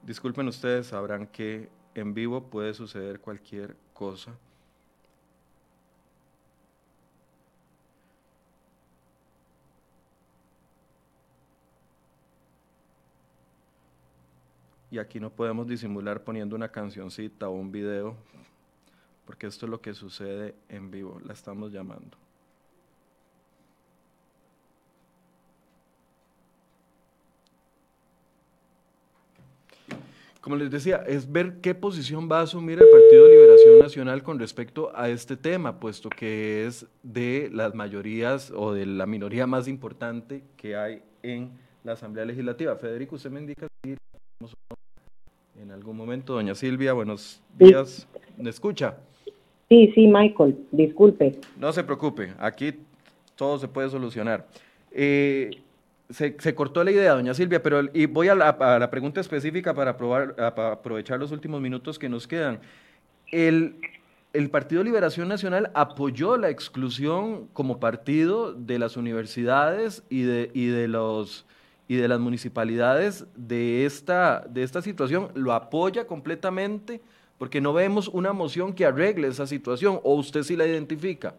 [0.04, 4.36] Disculpen ustedes, sabrán que en vivo puede suceder cualquier cosa.
[14.90, 18.18] Y aquí no podemos disimular poniendo una cancioncita o un video,
[19.26, 22.18] porque esto es lo que sucede en vivo, la estamos llamando.
[30.42, 34.24] Como les decía, es ver qué posición va a asumir el Partido de Liberación Nacional
[34.24, 39.46] con respecto a este tema, puesto que es de las mayorías o de la minoría
[39.46, 41.52] más importante que hay en
[41.84, 42.76] la Asamblea Legislativa.
[42.76, 43.96] Federico, usted me indica si
[45.62, 46.34] en algún momento.
[46.34, 48.08] Doña Silvia, buenos días.
[48.36, 48.98] ¿Me escucha?
[49.70, 51.40] Sí, sí, Michael, disculpe.
[51.56, 52.74] No se preocupe, aquí
[53.36, 54.48] todo se puede solucionar.
[54.92, 55.52] Eh,
[56.12, 60.36] se, cortó la idea, doña Silvia, pero y voy a la, pregunta específica para, probar,
[60.40, 62.60] aprovechar los últimos minutos que nos quedan.
[63.32, 63.76] El,
[64.34, 70.68] el Partido Liberación Nacional apoyó la exclusión como partido de las universidades y de, y
[70.68, 71.46] de, los,
[71.88, 75.30] y de las municipalidades de esta, de esta situación.
[75.36, 77.02] Lo apoya completamente
[77.38, 81.34] porque no vemos una moción que arregle esa situación, o usted sí la identifica.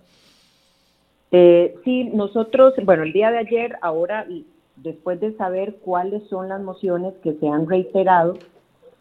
[1.30, 4.26] Eh, sí, nosotros, bueno, el día de ayer, ahora
[4.82, 8.34] después de saber cuáles son las mociones que se han reiterado,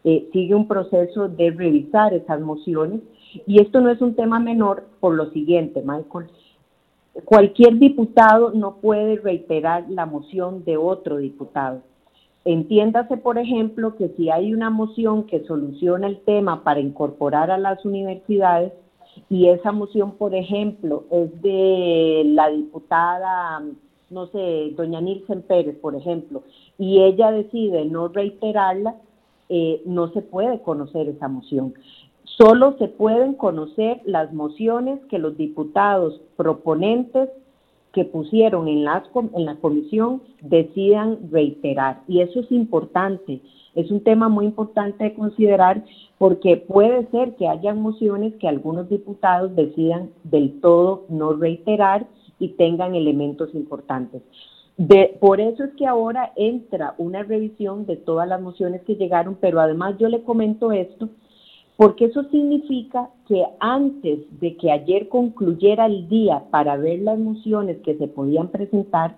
[0.04, 3.00] eh, sigue un proceso de revisar esas mociones.
[3.46, 6.28] Y esto no es un tema menor por lo siguiente, Michael.
[7.24, 11.82] Cualquier diputado no puede reiterar la moción de otro diputado.
[12.44, 17.58] Entiéndase, por ejemplo, que si hay una moción que soluciona el tema para incorporar a
[17.58, 18.72] las universidades
[19.28, 23.62] y esa moción, por ejemplo, es de la diputada
[24.12, 26.42] no sé, doña Nilsen Pérez, por ejemplo,
[26.78, 28.96] y ella decide no reiterarla,
[29.48, 31.74] eh, no se puede conocer esa moción.
[32.24, 37.28] Solo se pueden conocer las mociones que los diputados proponentes
[37.92, 42.02] que pusieron en, las, en la comisión decidan reiterar.
[42.08, 43.40] Y eso es importante,
[43.74, 45.84] es un tema muy importante de considerar
[46.18, 52.06] porque puede ser que haya mociones que algunos diputados decidan del todo no reiterar
[52.42, 54.22] y tengan elementos importantes.
[54.76, 59.36] De, por eso es que ahora entra una revisión de todas las mociones que llegaron,
[59.40, 61.08] pero además yo le comento esto
[61.76, 67.78] porque eso significa que antes de que ayer concluyera el día para ver las mociones
[67.78, 69.16] que se podían presentar,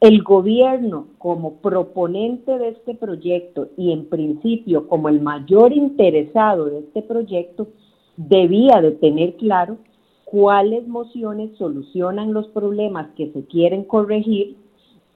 [0.00, 6.80] el gobierno como proponente de este proyecto y en principio como el mayor interesado de
[6.80, 7.68] este proyecto,
[8.16, 9.78] debía de tener claro
[10.24, 14.56] cuáles mociones solucionan los problemas que se quieren corregir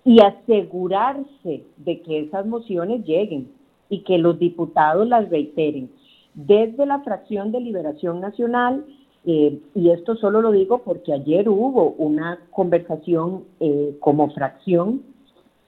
[0.04, 3.50] y asegurarse de que esas mociones lleguen
[3.88, 5.90] y que los diputados las reiteren.
[6.34, 8.84] Desde la fracción de Liberación Nacional,
[9.24, 15.02] eh, y esto solo lo digo porque ayer hubo una conversación eh, como fracción,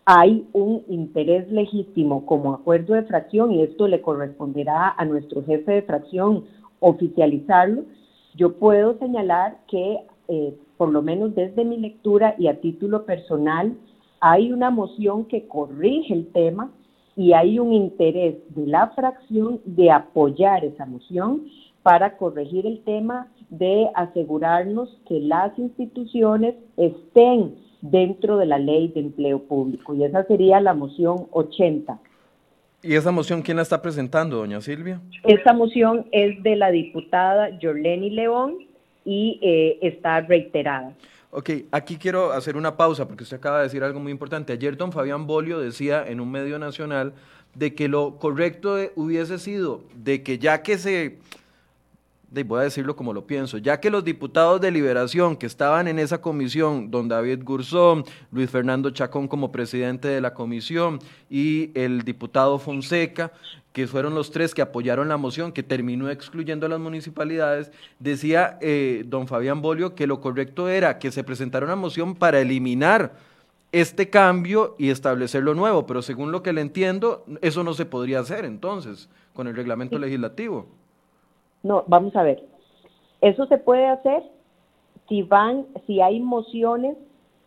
[0.04, 5.72] hay un interés legítimo como acuerdo de fracción y esto le corresponderá a nuestro jefe
[5.72, 6.44] de fracción
[6.80, 7.82] oficializarlo.
[8.34, 13.76] Yo puedo señalar que, eh, por lo menos desde mi lectura y a título personal,
[14.20, 16.70] hay una moción que corrige el tema
[17.16, 21.46] y hay un interés de la fracción de apoyar esa moción
[21.82, 29.00] para corregir el tema de asegurarnos que las instituciones estén dentro de la ley de
[29.00, 29.94] empleo público.
[29.94, 31.98] Y esa sería la moción 80.
[32.82, 35.00] ¿Y esa moción quién la está presentando, doña Silvia?
[35.24, 38.56] Esa moción es de la diputada Jorleni León
[39.04, 40.94] y eh, está reiterada.
[41.30, 44.52] Ok, aquí quiero hacer una pausa porque usted acaba de decir algo muy importante.
[44.54, 47.12] Ayer don Fabián Bolio decía en un medio nacional
[47.54, 51.18] de que lo correcto hubiese sido de que ya que se
[52.30, 55.98] voy a decirlo como lo pienso, ya que los diputados de Liberación que estaban en
[55.98, 62.02] esa comisión, don David Gurzón, Luis Fernando Chacón como presidente de la comisión y el
[62.02, 63.32] diputado Fonseca,
[63.72, 68.58] que fueron los tres que apoyaron la moción que terminó excluyendo a las municipalidades, decía
[68.60, 73.14] eh, don Fabián Bolio que lo correcto era que se presentara una moción para eliminar
[73.72, 77.86] este cambio y establecer lo nuevo, pero según lo que le entiendo, eso no se
[77.86, 80.79] podría hacer entonces con el reglamento legislativo.
[81.62, 82.42] No, vamos a ver.
[83.20, 84.22] Eso se puede hacer
[85.08, 86.96] si van, si hay mociones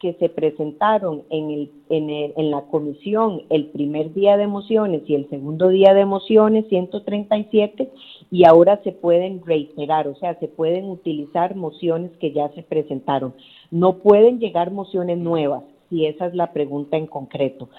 [0.03, 5.15] que se presentaron en, el, en, en la comisión el primer día de mociones y
[5.15, 7.89] el segundo día de mociones, 137,
[8.29, 13.33] y ahora se pueden reiterar, o sea, se pueden utilizar mociones que ya se presentaron.
[13.71, 17.69] No pueden llegar mociones nuevas, si esa es la pregunta en concreto.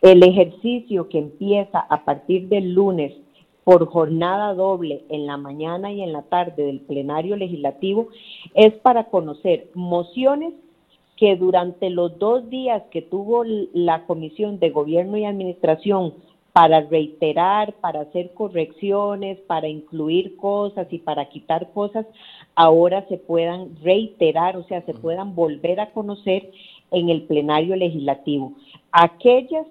[0.00, 3.12] El ejercicio que empieza a partir del lunes
[3.64, 8.08] por jornada doble en la mañana y en la tarde del plenario legislativo
[8.54, 10.52] es para conocer mociones
[11.16, 16.14] que durante los dos días que tuvo la Comisión de Gobierno y Administración
[16.52, 22.06] para reiterar, para hacer correcciones, para incluir cosas y para quitar cosas,
[22.54, 26.52] ahora se puedan reiterar, o sea, se puedan volver a conocer
[26.92, 28.52] en el plenario legislativo.
[28.92, 29.66] Aquellas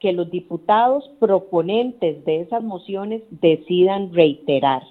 [0.00, 4.82] que los diputados proponentes de esas mociones decidan reiterar,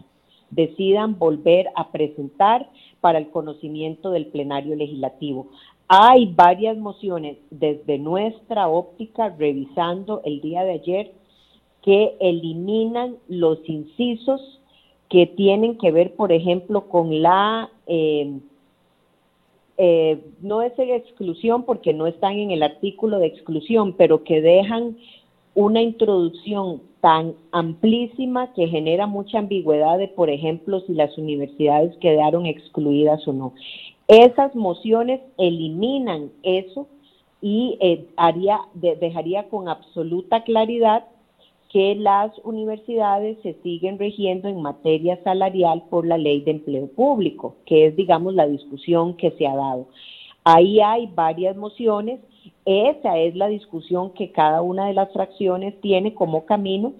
[0.50, 5.48] decidan volver a presentar para el conocimiento del plenario legislativo.
[5.88, 11.13] Hay varias mociones desde nuestra óptica, revisando el día de ayer,
[11.82, 14.41] que eliminan los incisos
[15.10, 18.39] que tienen que ver, por ejemplo, con la eh,
[19.78, 24.42] eh, no es de exclusión porque no están en el artículo de exclusión, pero que
[24.42, 24.98] dejan
[25.54, 32.46] una introducción tan amplísima que genera mucha ambigüedad de, por ejemplo, si las universidades quedaron
[32.46, 33.54] excluidas o no.
[34.08, 36.88] Esas mociones eliminan eso
[37.42, 41.06] y eh, haría, dejaría con absoluta claridad
[41.78, 47.58] que las universidades se siguen regiendo en materia salarial por la ley de empleo público,
[47.68, 49.86] que es, digamos, la discusión que se ha dado.
[50.43, 52.20] Ahí hay varias mociones,
[52.66, 56.93] esa es la discusión que cada una de las fracciones tiene como camino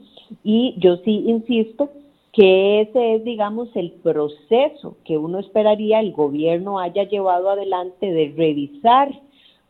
[0.44, 1.90] y yo sí insisto
[2.32, 8.32] que ese es, digamos, el proceso que uno esperaría el gobierno haya llevado adelante de
[8.38, 9.10] revisar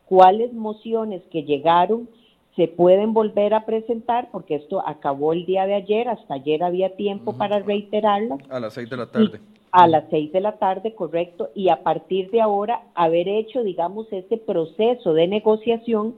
[0.04, 2.10] cuáles mociones que llegaron
[2.58, 6.96] se pueden volver a presentar porque esto acabó el día de ayer, hasta ayer había
[6.96, 8.40] tiempo para reiterarlas.
[8.50, 9.40] A las seis de la tarde.
[9.70, 14.12] a las seis de la tarde, correcto, y a partir de ahora haber hecho, digamos,
[14.12, 16.16] ese proceso de negociación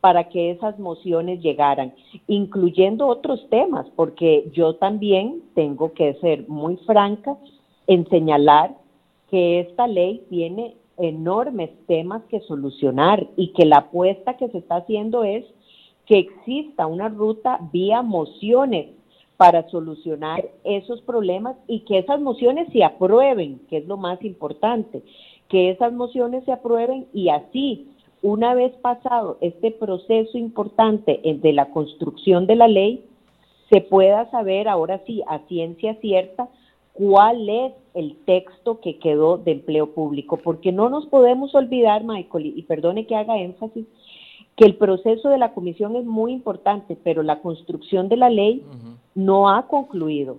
[0.00, 1.92] para que esas mociones llegaran,
[2.26, 7.36] incluyendo otros temas, porque yo también tengo que ser muy franca
[7.86, 8.74] en señalar
[9.30, 14.76] que esta ley tiene enormes temas que solucionar y que la apuesta que se está
[14.76, 15.44] haciendo es
[16.06, 18.88] que exista una ruta vía mociones
[19.36, 25.02] para solucionar esos problemas y que esas mociones se aprueben, que es lo más importante,
[25.48, 27.88] que esas mociones se aprueben y así,
[28.22, 33.04] una vez pasado este proceso importante de la construcción de la ley,
[33.68, 36.48] se pueda saber ahora sí a ciencia cierta
[36.92, 42.52] cuál es el texto que quedó de empleo público, porque no nos podemos olvidar, Michael,
[42.54, 43.86] y perdone que haga énfasis,
[44.56, 48.64] que el proceso de la comisión es muy importante, pero la construcción de la ley
[49.14, 50.38] no ha concluido.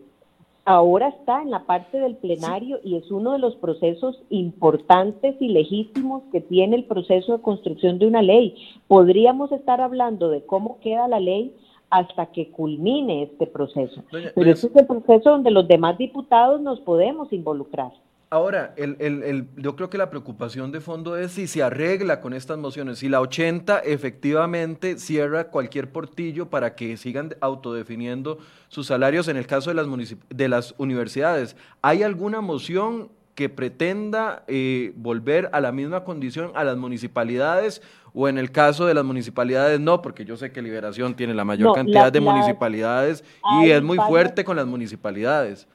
[0.65, 5.49] Ahora está en la parte del plenario y es uno de los procesos importantes y
[5.49, 8.55] legítimos que tiene el proceso de construcción de una ley.
[8.87, 11.53] Podríamos estar hablando de cómo queda la ley
[11.89, 14.03] hasta que culmine este proceso.
[14.09, 17.91] Pero ese es el proceso donde los demás diputados nos podemos involucrar.
[18.33, 22.33] Ahora, el, el, yo creo que la preocupación de fondo es si se arregla con
[22.33, 29.27] estas mociones, si la 80 efectivamente cierra cualquier portillo para que sigan autodefiniendo sus salarios
[29.27, 31.55] en el caso de las, de las universidades.
[31.83, 37.83] ¿Hay alguna moción que pretenda eh, volver a la misma condición a las municipalidades
[38.15, 41.45] o en el caso de las municipalidades no, porque yo sé que Liberación tiene la
[41.45, 43.23] mayor cantidad de municipalidades
[43.61, 45.67] y es muy fuerte con las municipalidades.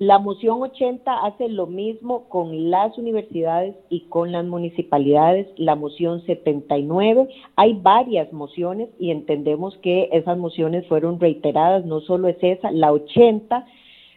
[0.00, 5.46] La moción 80 hace lo mismo con las universidades y con las municipalidades.
[5.58, 12.28] La moción 79, hay varias mociones y entendemos que esas mociones fueron reiteradas, no solo
[12.28, 13.66] es esa, la 80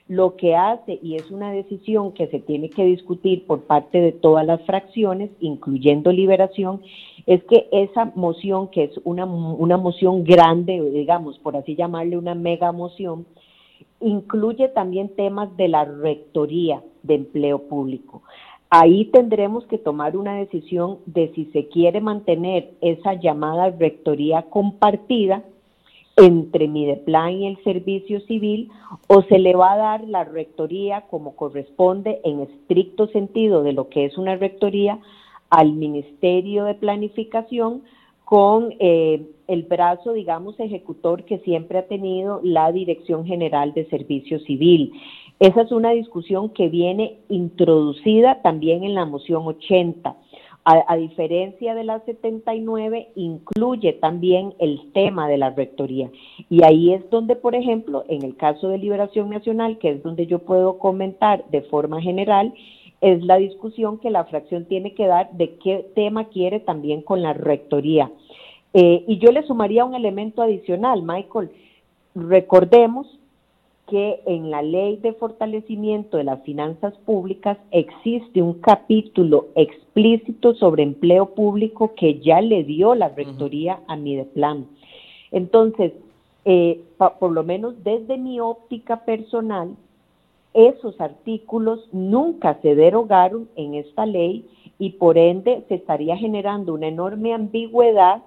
[0.08, 4.14] lo que hace, y es una decisión que se tiene que discutir por parte de
[4.14, 6.82] todas las fracciones, incluyendo Liberación,
[7.26, 12.36] es que esa moción, que es una, una moción grande, digamos, por así llamarle una
[12.36, 13.26] mega moción,
[14.04, 18.22] incluye también temas de la rectoría de empleo público.
[18.70, 25.44] Ahí tendremos que tomar una decisión de si se quiere mantener esa llamada rectoría compartida
[26.16, 28.70] entre Mideplan y el servicio civil
[29.08, 33.90] o se le va a dar la rectoría como corresponde en estricto sentido de lo
[33.90, 35.00] que es una rectoría
[35.50, 37.84] al Ministerio de Planificación
[38.26, 44.40] con eh, el brazo, digamos, ejecutor que siempre ha tenido la Dirección General de Servicio
[44.40, 44.94] Civil.
[45.40, 50.16] Esa es una discusión que viene introducida también en la moción 80.
[50.66, 56.10] A, diferencia de la 79, incluye también el tema de la rectoría.
[56.50, 60.26] Y ahí es donde, por ejemplo, en el caso de Liberación Nacional, que es donde
[60.26, 62.54] yo puedo comentar de forma general,
[63.04, 67.22] es la discusión que la fracción tiene que dar de qué tema quiere también con
[67.22, 68.10] la rectoría.
[68.74, 71.52] Eh, y yo le sumaría un elemento adicional, Michael.
[72.16, 73.06] Recordemos
[73.90, 80.84] que en la ley de fortalecimiento de las finanzas públicas existe un capítulo explícito sobre
[80.84, 84.66] empleo público que ya le dio la rectoría a Mideplan.
[85.34, 85.92] Entonces,
[86.46, 86.80] eh,
[87.20, 89.76] por lo menos desde mi óptica personal,
[90.54, 94.46] esos artículos nunca se derogaron en esta ley
[94.80, 98.24] y por ende se estaría generando una enorme ambigüedad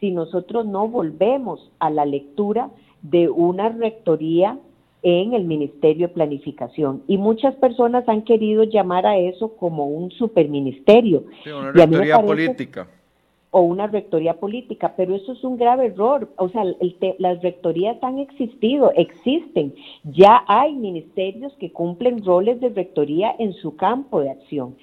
[0.00, 2.70] si nosotros no volvemos a la lectura
[3.02, 4.58] de una rectoría
[5.02, 7.02] en el Ministerio de Planificación.
[7.06, 11.24] Y muchas personas han querido llamar a eso como un superministerio.
[11.44, 12.88] Sí, una rectoría política.
[13.52, 16.28] O una rectoría política, pero eso es un grave error.
[16.36, 16.62] O sea,
[17.18, 19.74] las rectorías han existido, existen.
[20.04, 24.76] Ya hay ministerios que cumplen roles de rectoría en su campo de acción.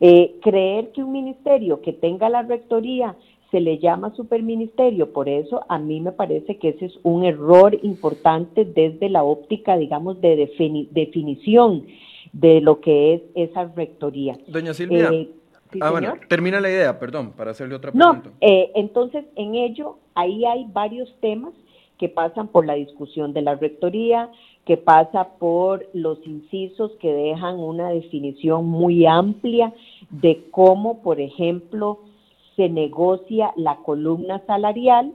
[0.00, 3.14] Eh, creer que un ministerio que tenga la rectoría
[3.50, 7.78] se le llama superministerio, por eso a mí me parece que ese es un error
[7.82, 10.50] importante desde la óptica, digamos, de
[10.90, 11.86] definición
[12.32, 14.36] de lo que es esa rectoría.
[14.48, 15.08] Doña Silvia.
[15.12, 15.28] Eh,
[15.80, 18.30] ah, bueno, termina la idea, perdón, para hacerle otra pregunta.
[18.30, 21.52] No, eh, entonces en ello, ahí hay varios temas
[21.98, 24.30] que pasan por la discusión de la rectoría,
[24.64, 29.72] que pasa por los incisos que dejan una definición muy amplia
[30.10, 32.00] de cómo, por ejemplo,
[32.56, 35.12] se negocia la columna salarial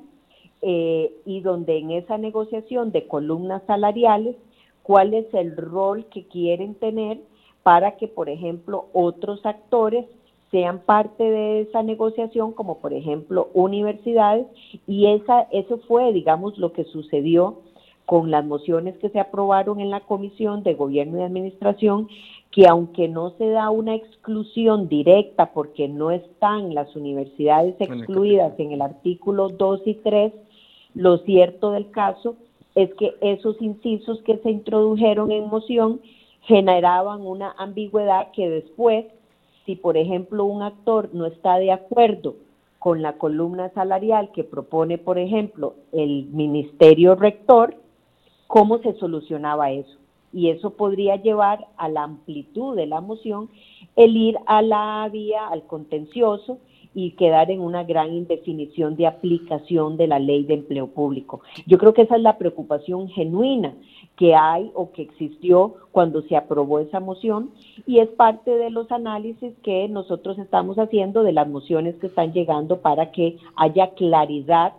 [0.62, 4.36] eh, y donde en esa negociación de columnas salariales,
[4.84, 7.20] cuál es el rol que quieren tener
[7.64, 10.06] para que, por ejemplo, otros actores
[10.52, 14.48] sean parte de esa negociación, como por ejemplo universidades,
[14.88, 17.60] y esa, eso fue, digamos, lo que sucedió
[18.06, 22.08] con las mociones que se aprobaron en la Comisión de Gobierno y Administración,
[22.52, 28.72] que aunque no se da una exclusión directa porque no están las universidades excluidas en
[28.72, 30.34] el artículo 2 y 3,
[30.96, 32.36] lo cierto del caso
[32.74, 36.02] es que esos incisos que se introdujeron en moción
[36.42, 39.06] generaban una ambigüedad que después,
[39.70, 42.38] si por ejemplo un actor no está de acuerdo
[42.80, 47.76] con la columna salarial que propone, por ejemplo, el ministerio rector,
[48.48, 49.96] ¿cómo se solucionaba eso?
[50.32, 53.50] y eso podría llevar a la amplitud de la moción
[53.96, 56.60] el ir a la vía, al contencioso,
[56.94, 61.42] y quedar en una gran indefinición de aplicación de la ley de empleo público.
[61.68, 63.76] Yo creo que esa es la preocupación genuina
[64.20, 67.52] que hay o que existió cuando se aprobó esa moción
[67.88, 72.34] y es parte de los análisis que nosotros estamos haciendo de las mociones que están
[72.34, 74.74] llegando para que haya claridad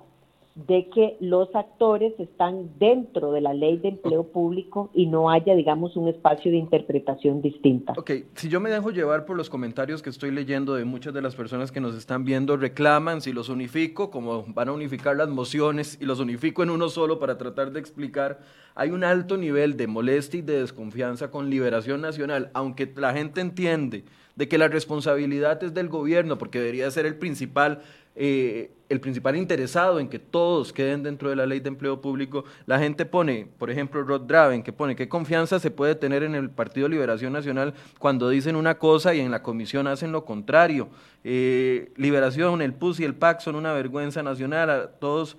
[0.54, 5.54] de que los actores están dentro de la ley de empleo público y no haya,
[5.54, 7.92] digamos, un espacio de interpretación distinta.
[7.96, 11.22] Ok, si yo me dejo llevar por los comentarios que estoy leyendo de muchas de
[11.22, 15.28] las personas que nos están viendo, reclaman si los unifico, como van a unificar las
[15.28, 18.40] mociones y los unifico en uno solo para tratar de explicar,
[18.74, 23.40] hay un alto nivel de molestia y de desconfianza con Liberación Nacional, aunque la gente
[23.40, 24.04] entiende
[24.36, 27.82] de que la responsabilidad es del gobierno, porque debería ser el principal
[28.16, 32.44] eh, el principal interesado en que todos queden dentro de la ley de empleo público,
[32.66, 36.34] la gente pone, por ejemplo, Rod Draven, que pone qué confianza se puede tener en
[36.34, 40.88] el Partido Liberación Nacional cuando dicen una cosa y en la comisión hacen lo contrario.
[41.22, 45.36] Eh, Liberación, el PUS y el PAC son una vergüenza nacional, a todos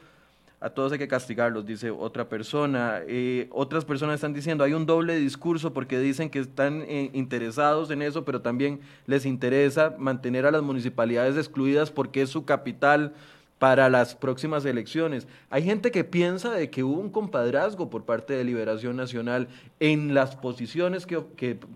[0.61, 3.01] a todos hay que castigarlos, dice otra persona.
[3.07, 7.89] Eh, otras personas están diciendo, hay un doble discurso porque dicen que están eh, interesados
[7.89, 13.13] en eso, pero también les interesa mantener a las municipalidades excluidas porque es su capital
[13.57, 15.27] para las próximas elecciones.
[15.49, 19.47] Hay gente que piensa de que hubo un compadrazgo por parte de Liberación Nacional
[19.79, 21.23] en las posiciones que,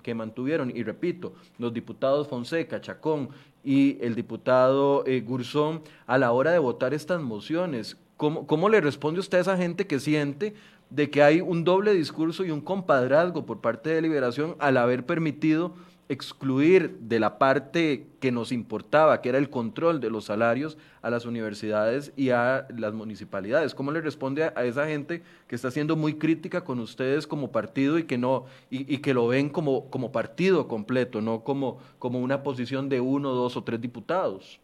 [0.03, 3.29] que, mantuvieron, y repito, los diputados Fonseca, Chacón
[3.63, 7.97] y el diputado eh, Gurzón a la hora de votar estas mociones.
[8.17, 10.53] ¿Cómo, le responde usted a esa gente que siente
[10.89, 15.05] de que hay un doble discurso y un compadrazgo por parte de Liberación al haber
[15.05, 15.73] permitido
[16.07, 21.09] excluir de la parte que nos importaba, que era el control de los salarios, a
[21.09, 23.73] las universidades y a las municipalidades.
[23.75, 27.97] ¿Cómo le responde a, esa gente que está siendo muy crítica con ustedes como partido
[27.97, 32.43] y que no y, que lo ven como, como partido completo, no como, como una
[32.43, 34.59] posición de uno, dos o tres diputados?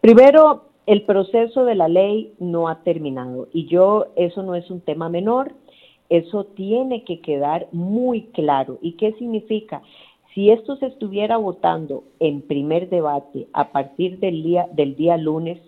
[0.00, 4.80] Primero, el proceso de la ley no ha terminado y yo, eso no es un
[4.80, 5.52] tema menor,
[6.08, 8.78] eso tiene que quedar muy claro.
[8.82, 9.82] ¿Y qué significa?
[10.34, 15.58] Si esto se estuviera votando en primer debate a partir del día, del día lunes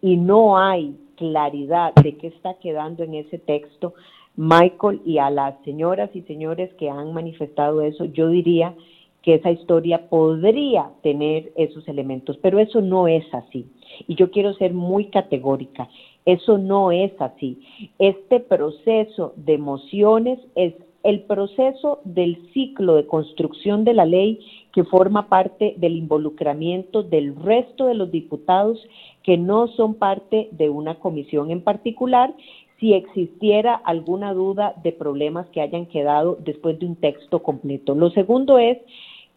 [0.00, 3.94] y no hay claridad de qué está quedando en ese texto,
[4.36, 8.74] Michael, y a las señoras y señores que han manifestado eso, yo diría
[9.22, 13.66] que esa historia podría tener esos elementos, pero eso no es así.
[14.08, 15.88] Y yo quiero ser muy categórica,
[16.24, 17.60] eso no es así.
[17.98, 24.38] Este proceso de emociones es el proceso del ciclo de construcción de la ley
[24.72, 28.78] que forma parte del involucramiento del resto de los diputados
[29.22, 32.34] que no son parte de una comisión en particular
[32.78, 37.94] si existiera alguna duda de problemas que hayan quedado después de un texto completo.
[37.94, 38.78] Lo segundo es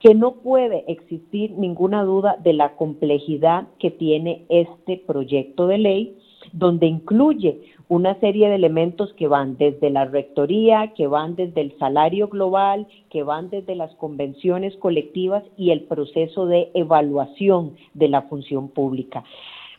[0.05, 6.17] que no puede existir ninguna duda de la complejidad que tiene este proyecto de ley,
[6.53, 11.75] donde incluye una serie de elementos que van desde la rectoría, que van desde el
[11.79, 18.21] salario global, que van desde las convenciones colectivas y el proceso de evaluación de la
[18.21, 19.23] función pública.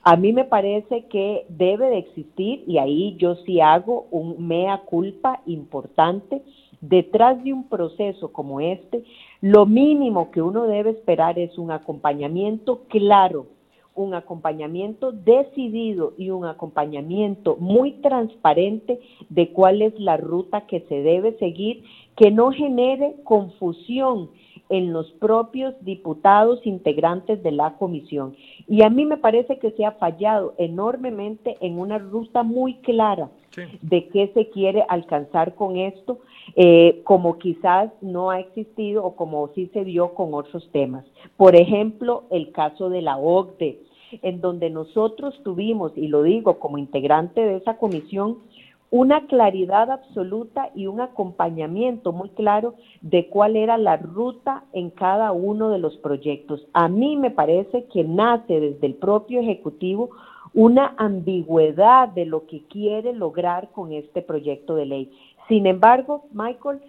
[0.02, 4.78] A mí me parece que debe de existir, y ahí yo sí hago un mea
[4.86, 6.42] culpa importante,
[6.88, 9.04] detrás de un proceso como este,
[9.40, 13.46] lo mínimo que uno debe esperar es un acompañamiento claro,
[13.94, 21.02] un acompañamiento decidido y un acompañamiento muy transparente de cuál es la ruta que se
[21.02, 21.82] debe seguir,
[22.14, 24.30] que no genere confusión
[24.68, 28.34] en los propios diputados integrantes de la comisión.
[28.68, 33.30] Y a mí me parece que se ha fallado enormemente en una ruta muy clara
[33.80, 36.18] de qué se quiere alcanzar con esto,
[36.56, 41.04] eh, como quizás no ha existido o como sí se vio con otros temas.
[41.36, 43.80] Por ejemplo, el caso de la OCDE,
[44.22, 48.38] en donde nosotros tuvimos, y lo digo como integrante de esa comisión,
[48.90, 55.32] una claridad absoluta y un acompañamiento muy claro de cuál era la ruta en cada
[55.32, 56.66] uno de los proyectos.
[56.72, 60.10] A mí me parece que nace desde el propio Ejecutivo
[60.54, 65.12] una ambigüedad de lo que quiere lograr con este proyecto de ley.
[65.48, 66.80] Sin embargo, Michael,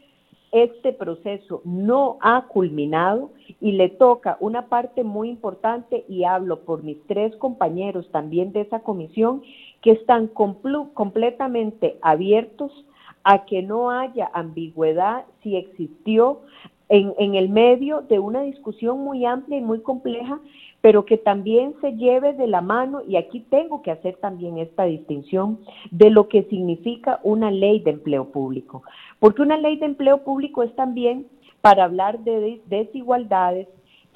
[0.52, 6.84] este proceso no ha culminado y le toca una parte muy importante, y hablo por
[6.84, 9.42] mis tres compañeros también de esa comisión,
[9.82, 12.72] que están completamente abiertos
[13.24, 16.42] a que no haya ambigüedad si existió
[16.90, 20.40] en, en, el medio de una discusión muy amplia y muy compleja,
[20.80, 24.86] pero que también se lleve de la mano, y aquí tengo que hacer también esta
[24.86, 25.60] distinción,
[25.92, 28.84] de lo que significa una ley de empleo público.
[29.20, 31.28] Porque una ley de empleo público es también
[31.62, 33.68] para hablar de desigualdades,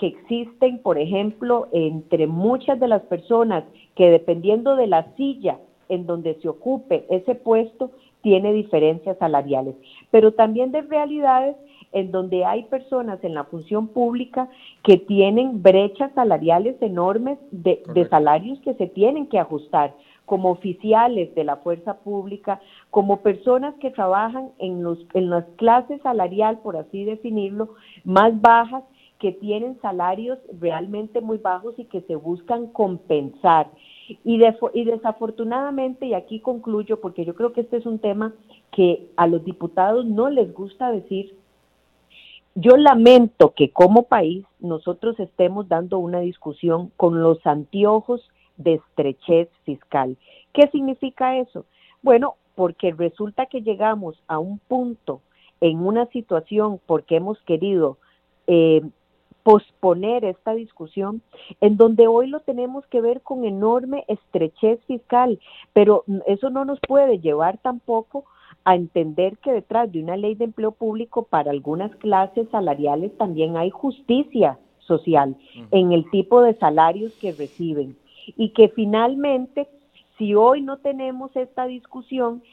[0.02, 3.64] que existen, por ejemplo, entre muchas de las personas
[3.96, 7.92] que dependiendo de la silla en donde se ocupe ese puesto,
[8.22, 9.76] tiene diferencias salariales,
[10.10, 11.56] pero también de realidades
[11.92, 14.50] en donde hay personas en la función pública
[14.84, 19.94] que tienen brechas salariales enormes de, salarios que se tienen que ajustar
[20.26, 26.02] como oficiales de la fuerza pública, como personas que trabajan en, los, en las clases
[26.02, 28.84] salarial, por así definirlo, más bajas,
[29.22, 33.70] que tienen salarios realmente muy bajos y que se buscan compensar.
[34.26, 34.42] Y,
[34.74, 38.34] y desafortunadamente, y aquí concluyo, porque yo creo que este es un tema
[38.72, 41.36] que a los diputados no les gusta decir,
[42.56, 49.50] yo lamento que como país nosotros estemos dando una discusión con los anteojos de estrechez
[49.66, 50.18] fiscal.
[50.52, 51.66] ¿Qué significa eso?
[52.02, 55.22] Bueno, porque resulta que llegamos a un punto
[55.62, 58.00] en una situación porque hemos querido
[58.48, 58.82] eh,
[59.44, 61.22] posponer esta discusión,
[61.60, 65.40] en donde hoy lo tenemos que ver con enorme estrechez fiscal,
[65.74, 68.26] pero eso no nos puede llevar tampoco
[68.64, 73.58] a entender que detrás de una ley de empleo público para algunas clases salariales también
[73.58, 75.36] hay justicia social
[75.72, 77.98] en el tipo de salarios que reciben.
[78.38, 79.68] Y que finalmente
[80.18, 82.44] si hoy no tenemos esta discusión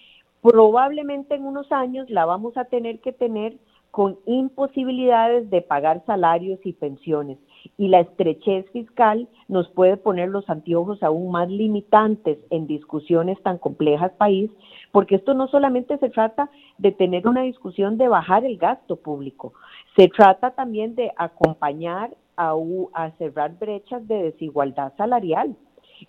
[0.40, 3.58] probablemente en unos años la vamos a tener que tener
[3.90, 7.38] con imposibilidades de pagar salarios y pensiones.
[7.76, 13.58] Y la estrechez fiscal nos puede poner los anteojos aún más limitantes en discusiones tan
[13.58, 14.50] complejas país,
[14.92, 19.52] porque esto no solamente se trata de tener una discusión de bajar el gasto público,
[19.96, 22.54] se trata también de acompañar a,
[22.92, 25.56] a cerrar brechas de desigualdad salarial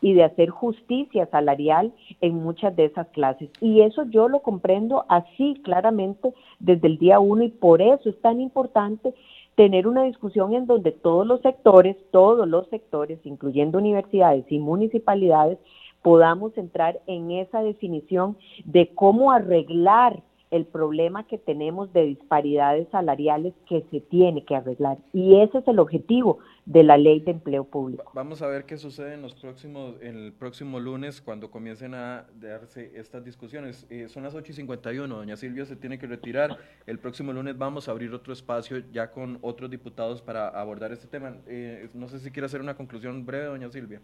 [0.02, 3.50] y de hacer justicia salarial en muchas de esas clases.
[3.62, 8.20] Y eso yo lo comprendo así claramente desde el día uno y por eso es
[8.22, 9.14] tan importante
[9.56, 15.58] tener una discusión en donde todos los sectores, todos los sectores, incluyendo universidades y municipalidades,
[16.02, 23.54] podamos entrar en esa definición de cómo arreglar el problema que tenemos de disparidades salariales
[23.68, 24.98] que se tiene que arreglar.
[25.14, 28.12] Y ese es el objetivo de la ley de empleo público.
[28.14, 32.26] Vamos a ver qué sucede en los próximos, en el próximo lunes cuando comiencen a
[32.40, 33.86] darse estas discusiones.
[33.90, 36.58] Eh, son las 8 y 51, doña Silvia se tiene que retirar.
[36.88, 41.08] El próximo lunes vamos a abrir otro espacio ya con otros diputados para abordar este
[41.08, 41.36] tema.
[41.48, 44.02] Eh, no sé si quiere hacer una conclusión breve, doña Silvia.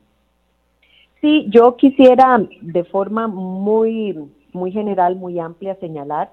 [1.21, 4.15] Sí, yo quisiera de forma muy
[4.55, 6.31] muy general, muy amplia, señalar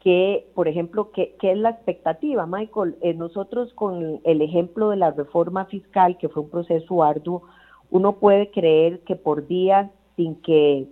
[0.00, 2.96] que, por ejemplo, ¿qué, es la expectativa, Michael?
[3.00, 7.42] Eh, nosotros con el ejemplo de la reforma fiscal, que fue un proceso arduo,
[7.90, 10.86] uno puede creer que por días, sin que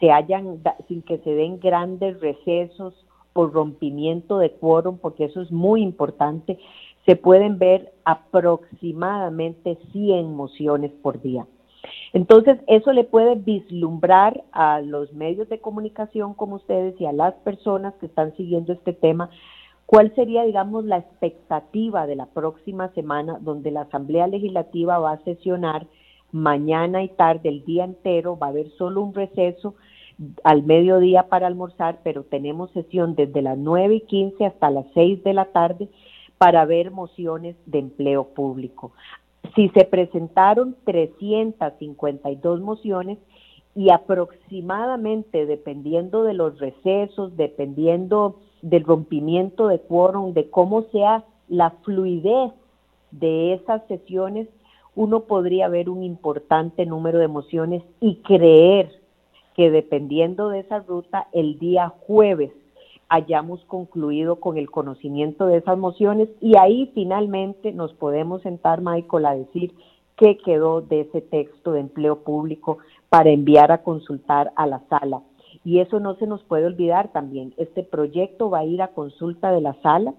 [0.00, 2.94] se hayan, sin que se den grandes recesos
[3.32, 6.58] por rompimiento de quórum, porque eso es muy importante,
[7.04, 11.46] se pueden ver aproximadamente 100 mociones por día.
[12.16, 17.34] Entonces, eso le puede vislumbrar a los medios de comunicación como ustedes y a las
[17.34, 19.28] personas que están siguiendo este tema
[19.84, 25.24] cuál sería, digamos, la expectativa de la próxima semana donde la Asamblea Legislativa va a
[25.24, 25.88] sesionar
[26.32, 29.74] mañana y tarde, el día entero, va a haber solo un receso
[30.42, 35.22] al mediodía para almorzar, pero tenemos sesión desde las 9 y 15 hasta las 6
[35.22, 35.90] de la tarde
[36.38, 38.92] para ver mociones de empleo público.
[39.54, 43.18] Si se presentaron 352 mociones
[43.74, 51.70] y aproximadamente, dependiendo de los recesos, dependiendo del rompimiento de quórum, de cómo sea la
[51.84, 52.52] fluidez
[53.10, 54.48] de esas sesiones,
[54.94, 58.90] uno podría ver un importante número de mociones y creer
[59.54, 62.52] que dependiendo de esa ruta, el día jueves
[63.08, 69.26] hayamos concluido con el conocimiento de esas mociones y ahí finalmente nos podemos sentar, Michael,
[69.26, 69.74] a decir
[70.16, 72.78] qué quedó de ese texto de empleo público
[73.08, 75.22] para enviar a consultar a la sala.
[75.64, 77.54] Y eso no se nos puede olvidar también.
[77.56, 80.14] Este proyecto va a ir a consulta de la sala,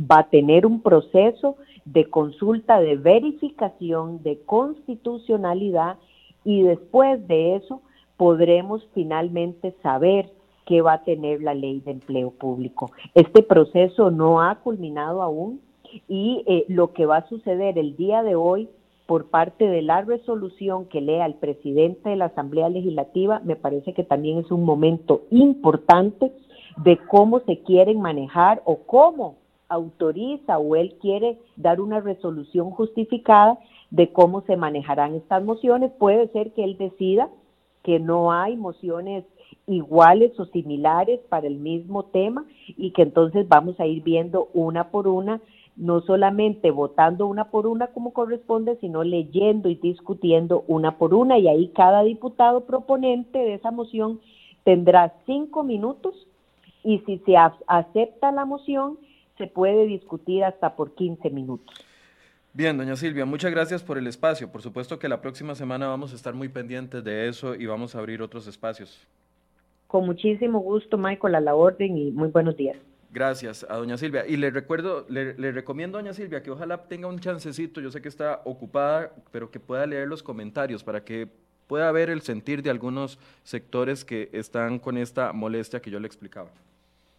[0.00, 5.96] va a tener un proceso de consulta de verificación de constitucionalidad
[6.44, 7.82] y después de eso
[8.16, 10.30] podremos finalmente saber
[10.66, 12.90] que va a tener la ley de empleo público.
[13.14, 15.60] Este proceso no ha culminado aún
[16.08, 18.68] y eh, lo que va a suceder el día de hoy
[19.06, 23.94] por parte de la resolución que lea el presidente de la Asamblea Legislativa, me parece
[23.94, 26.32] que también es un momento importante
[26.78, 29.36] de cómo se quieren manejar o cómo
[29.68, 33.58] autoriza o él quiere dar una resolución justificada
[33.90, 35.92] de cómo se manejarán estas mociones.
[35.92, 37.28] Puede ser que él decida
[37.82, 39.24] que no hay mociones
[39.66, 44.90] iguales o similares para el mismo tema y que entonces vamos a ir viendo una
[44.90, 45.40] por una
[45.76, 51.38] no solamente votando una por una como corresponde, sino leyendo y discutiendo una por una.
[51.38, 54.20] Y ahí cada diputado proponente de esa moción
[54.64, 56.26] tendrá cinco minutos
[56.82, 57.34] y si se
[57.66, 58.98] acepta la moción,
[59.36, 61.74] se puede discutir hasta por 15 minutos.
[62.54, 64.50] Bien, doña Silvia, muchas gracias por el espacio.
[64.50, 67.94] Por supuesto que la próxima semana vamos a estar muy pendientes de eso y vamos
[67.94, 69.06] a abrir otros espacios.
[69.86, 72.76] Con muchísimo gusto, Michael, a la orden y muy buenos días.
[73.12, 74.26] Gracias a doña Silvia.
[74.26, 78.02] Y le recuerdo, le, recomiendo a doña Silvia que ojalá tenga un chancecito, yo sé
[78.02, 81.28] que está ocupada, pero que pueda leer los comentarios para que
[81.66, 86.06] pueda ver el sentir de algunos sectores que están con esta molestia que yo le
[86.06, 86.50] explicaba.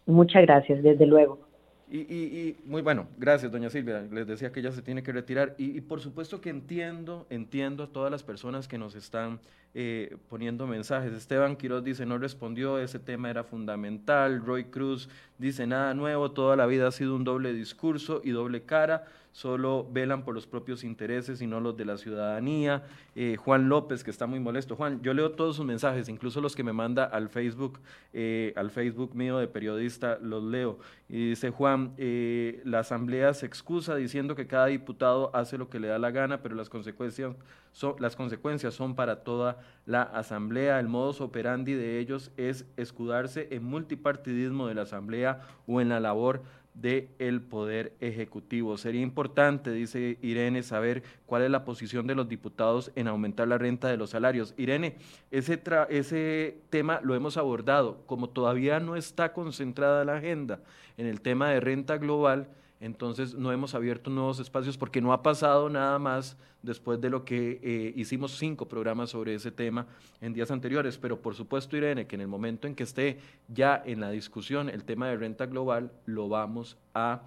[0.06, 1.47] Muchas gracias, desde luego.
[1.90, 4.06] Y, y, muy bueno, gracias, doña Silvia.
[4.10, 5.54] Les decía que ella se tiene que retirar.
[5.56, 9.40] Y, por supuesto que entiendo, entiendo a todas las personas que nos están
[9.74, 11.12] eh, poniendo mensajes.
[11.12, 14.44] Esteban Quiroz dice, no respondió, ese tema era fundamental.
[14.44, 15.08] Roy Cruz
[15.38, 19.06] dice, nada nuevo, toda la vida ha sido un doble discurso y doble cara
[19.38, 22.82] solo velan por los propios intereses y no los de la ciudadanía.
[23.14, 24.74] Eh, Juan López, que está muy molesto.
[24.74, 27.78] Juan, yo leo todos sus mensajes, incluso los que me manda al Facebook,
[28.12, 30.80] eh, al Facebook mío de periodista, los leo.
[31.08, 35.78] Y dice Juan, eh, la Asamblea se excusa diciendo que cada diputado hace lo que
[35.78, 37.36] le da la gana, pero las consecuencias
[37.70, 40.80] son, las consecuencias son para toda la Asamblea.
[40.80, 46.00] El modus operandi de ellos es escudarse en multipartidismo de la Asamblea o en la
[46.00, 46.42] labor
[46.80, 48.78] del Poder Ejecutivo.
[48.78, 53.58] Sería importante, dice Irene, saber cuál es la posición de los diputados en aumentar la
[53.58, 54.54] renta de los salarios.
[54.56, 54.96] Irene,
[55.30, 58.02] ese, ese tema lo hemos abordado.
[58.06, 60.60] Como todavía no está concentrada la agenda
[60.96, 62.48] en el tema de renta global,
[62.80, 67.24] entonces no hemos abierto nuevos espacios porque no ha pasado nada más después de lo
[67.24, 69.86] que eh, hicimos cinco programas sobre ese tema
[70.20, 70.96] en días anteriores.
[70.96, 73.18] Pero por supuesto, Irene, que en el momento en que esté
[73.48, 77.22] ya en la discusión el tema de renta global, lo vamos a...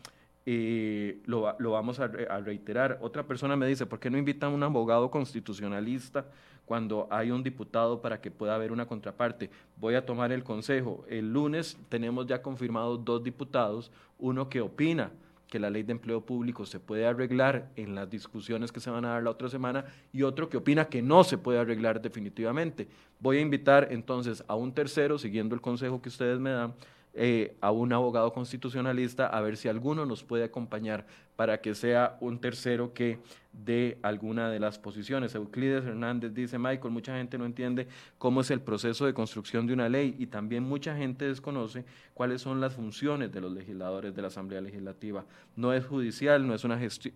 [0.48, 2.98] Eh, lo, vamos a, reiterar.
[3.02, 6.26] Otra persona me dice, ¿por qué no invitan a un abogado constitucionalista
[6.66, 9.52] cuando hay un diputado para que pueda haber una contraparte?
[9.78, 11.06] Voy a tomar el consejo.
[11.08, 15.12] El lunes tenemos ya confirmados dos diputados, uno que opina
[15.52, 19.04] que la ley de empleo público se puede arreglar en las discusiones que se van
[19.04, 19.84] a dar la otra semana
[20.14, 22.88] y otro que opina que no se puede arreglar definitivamente.
[23.20, 26.74] Voy a invitar entonces a un tercero, siguiendo el consejo que ustedes me dan,
[27.14, 31.06] eh, a un abogado constitucionalista a ver si alguno nos puede acompañar
[31.36, 33.20] para que sea un tercero que
[33.52, 35.36] dé alguna de las posiciones.
[35.36, 39.74] Euclides Hernández dice, Michael, mucha gente no entiende cómo es el proceso de construcción de
[39.74, 41.84] una ley y también mucha gente desconoce
[42.14, 45.26] cuáles son las funciones de los legisladores de la Asamblea Legislativa.
[45.58, 47.14] No es judicial, no es una gestión,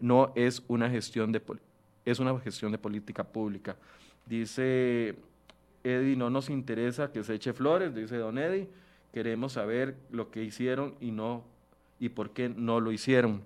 [0.00, 1.42] no es una gestión de
[2.06, 3.76] es una gestión de política pública.
[4.24, 5.14] Dice
[5.82, 8.66] Eddie, no nos interesa que se eche flores, dice Don Eddie
[9.14, 11.44] queremos saber lo que hicieron y no
[12.00, 13.42] y por qué no lo hicieron.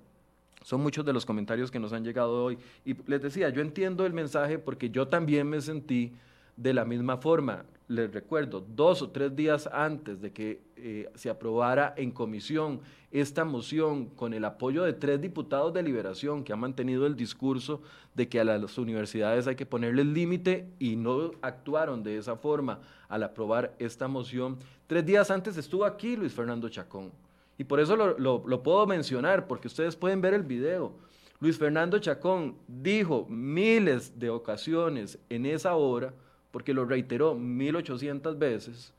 [0.62, 2.58] Son muchos de los comentarios que nos han llegado hoy.
[2.86, 6.14] Y les decía, yo entiendo el mensaje porque yo también me sentí
[6.56, 7.66] de la misma forma.
[7.86, 13.44] Les recuerdo, dos o tres días antes de que eh, se aprobara en comisión esta
[13.44, 17.82] moción con el apoyo de tres diputados de liberación que han mantenido el discurso
[18.14, 22.80] de que a las universidades hay que ponerle límite y no actuaron de esa forma
[23.08, 24.58] al aprobar esta moción.
[24.86, 27.10] Tres días antes estuvo aquí Luis Fernando Chacón.
[27.56, 30.92] Y por eso lo, puedo mencionar, porque ustedes pueden ver el video.
[31.40, 36.14] Luis Fernando Chacón dijo miles de ocasiones en esa hora,
[36.52, 38.92] porque lo reiteró 1800 veces,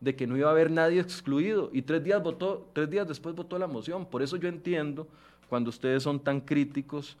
[0.00, 3.34] de que no iba a haber nadie excluido y tres días votó, tres días después
[3.34, 4.04] votó la moción.
[4.04, 5.06] Por eso yo entiendo
[5.48, 7.16] cuando ustedes son tan críticos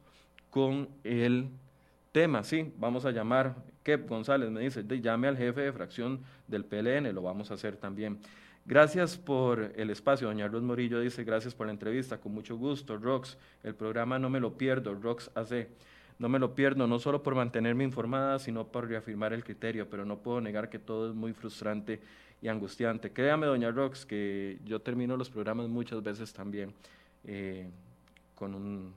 [0.50, 1.48] con el
[2.12, 2.44] tema.
[2.44, 7.12] Sí, vamos a llamar, Kep González me dice, llame al jefe de fracción del PLN,
[7.14, 8.20] lo vamos a hacer también.
[8.64, 10.28] Gracias por el espacio.
[10.28, 12.96] Doña Ruth Morillo dice, gracias por la entrevista, con mucho gusto.
[12.96, 15.68] Rox, el programa no me lo pierdo, Rox hace
[16.18, 20.04] no me lo pierdo, no solo por mantenerme informada, sino por reafirmar el criterio, pero
[20.04, 22.00] no puedo negar que todo es muy frustrante
[22.40, 23.10] y angustiante.
[23.10, 26.72] Créame, doña Rox, que yo termino los programas muchas veces también
[27.24, 27.68] eh,
[28.36, 28.92] con, un,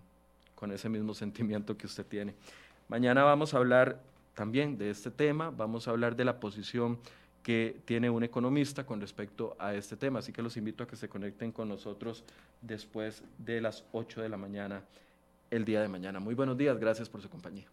[0.54, 2.36] con ese mismo sentimiento que usted tiene.
[2.88, 4.00] Mañana vamos a hablar
[4.36, 7.00] también de este tema, vamos a hablar de la posición
[7.42, 10.96] que tiene un economista con respecto a este tema, así que los invito a que
[10.96, 12.24] se conecten con nosotros
[12.62, 14.84] después de las 8 de la mañana
[15.50, 16.20] el día de mañana.
[16.20, 17.66] Muy buenos días, gracias por su compañía.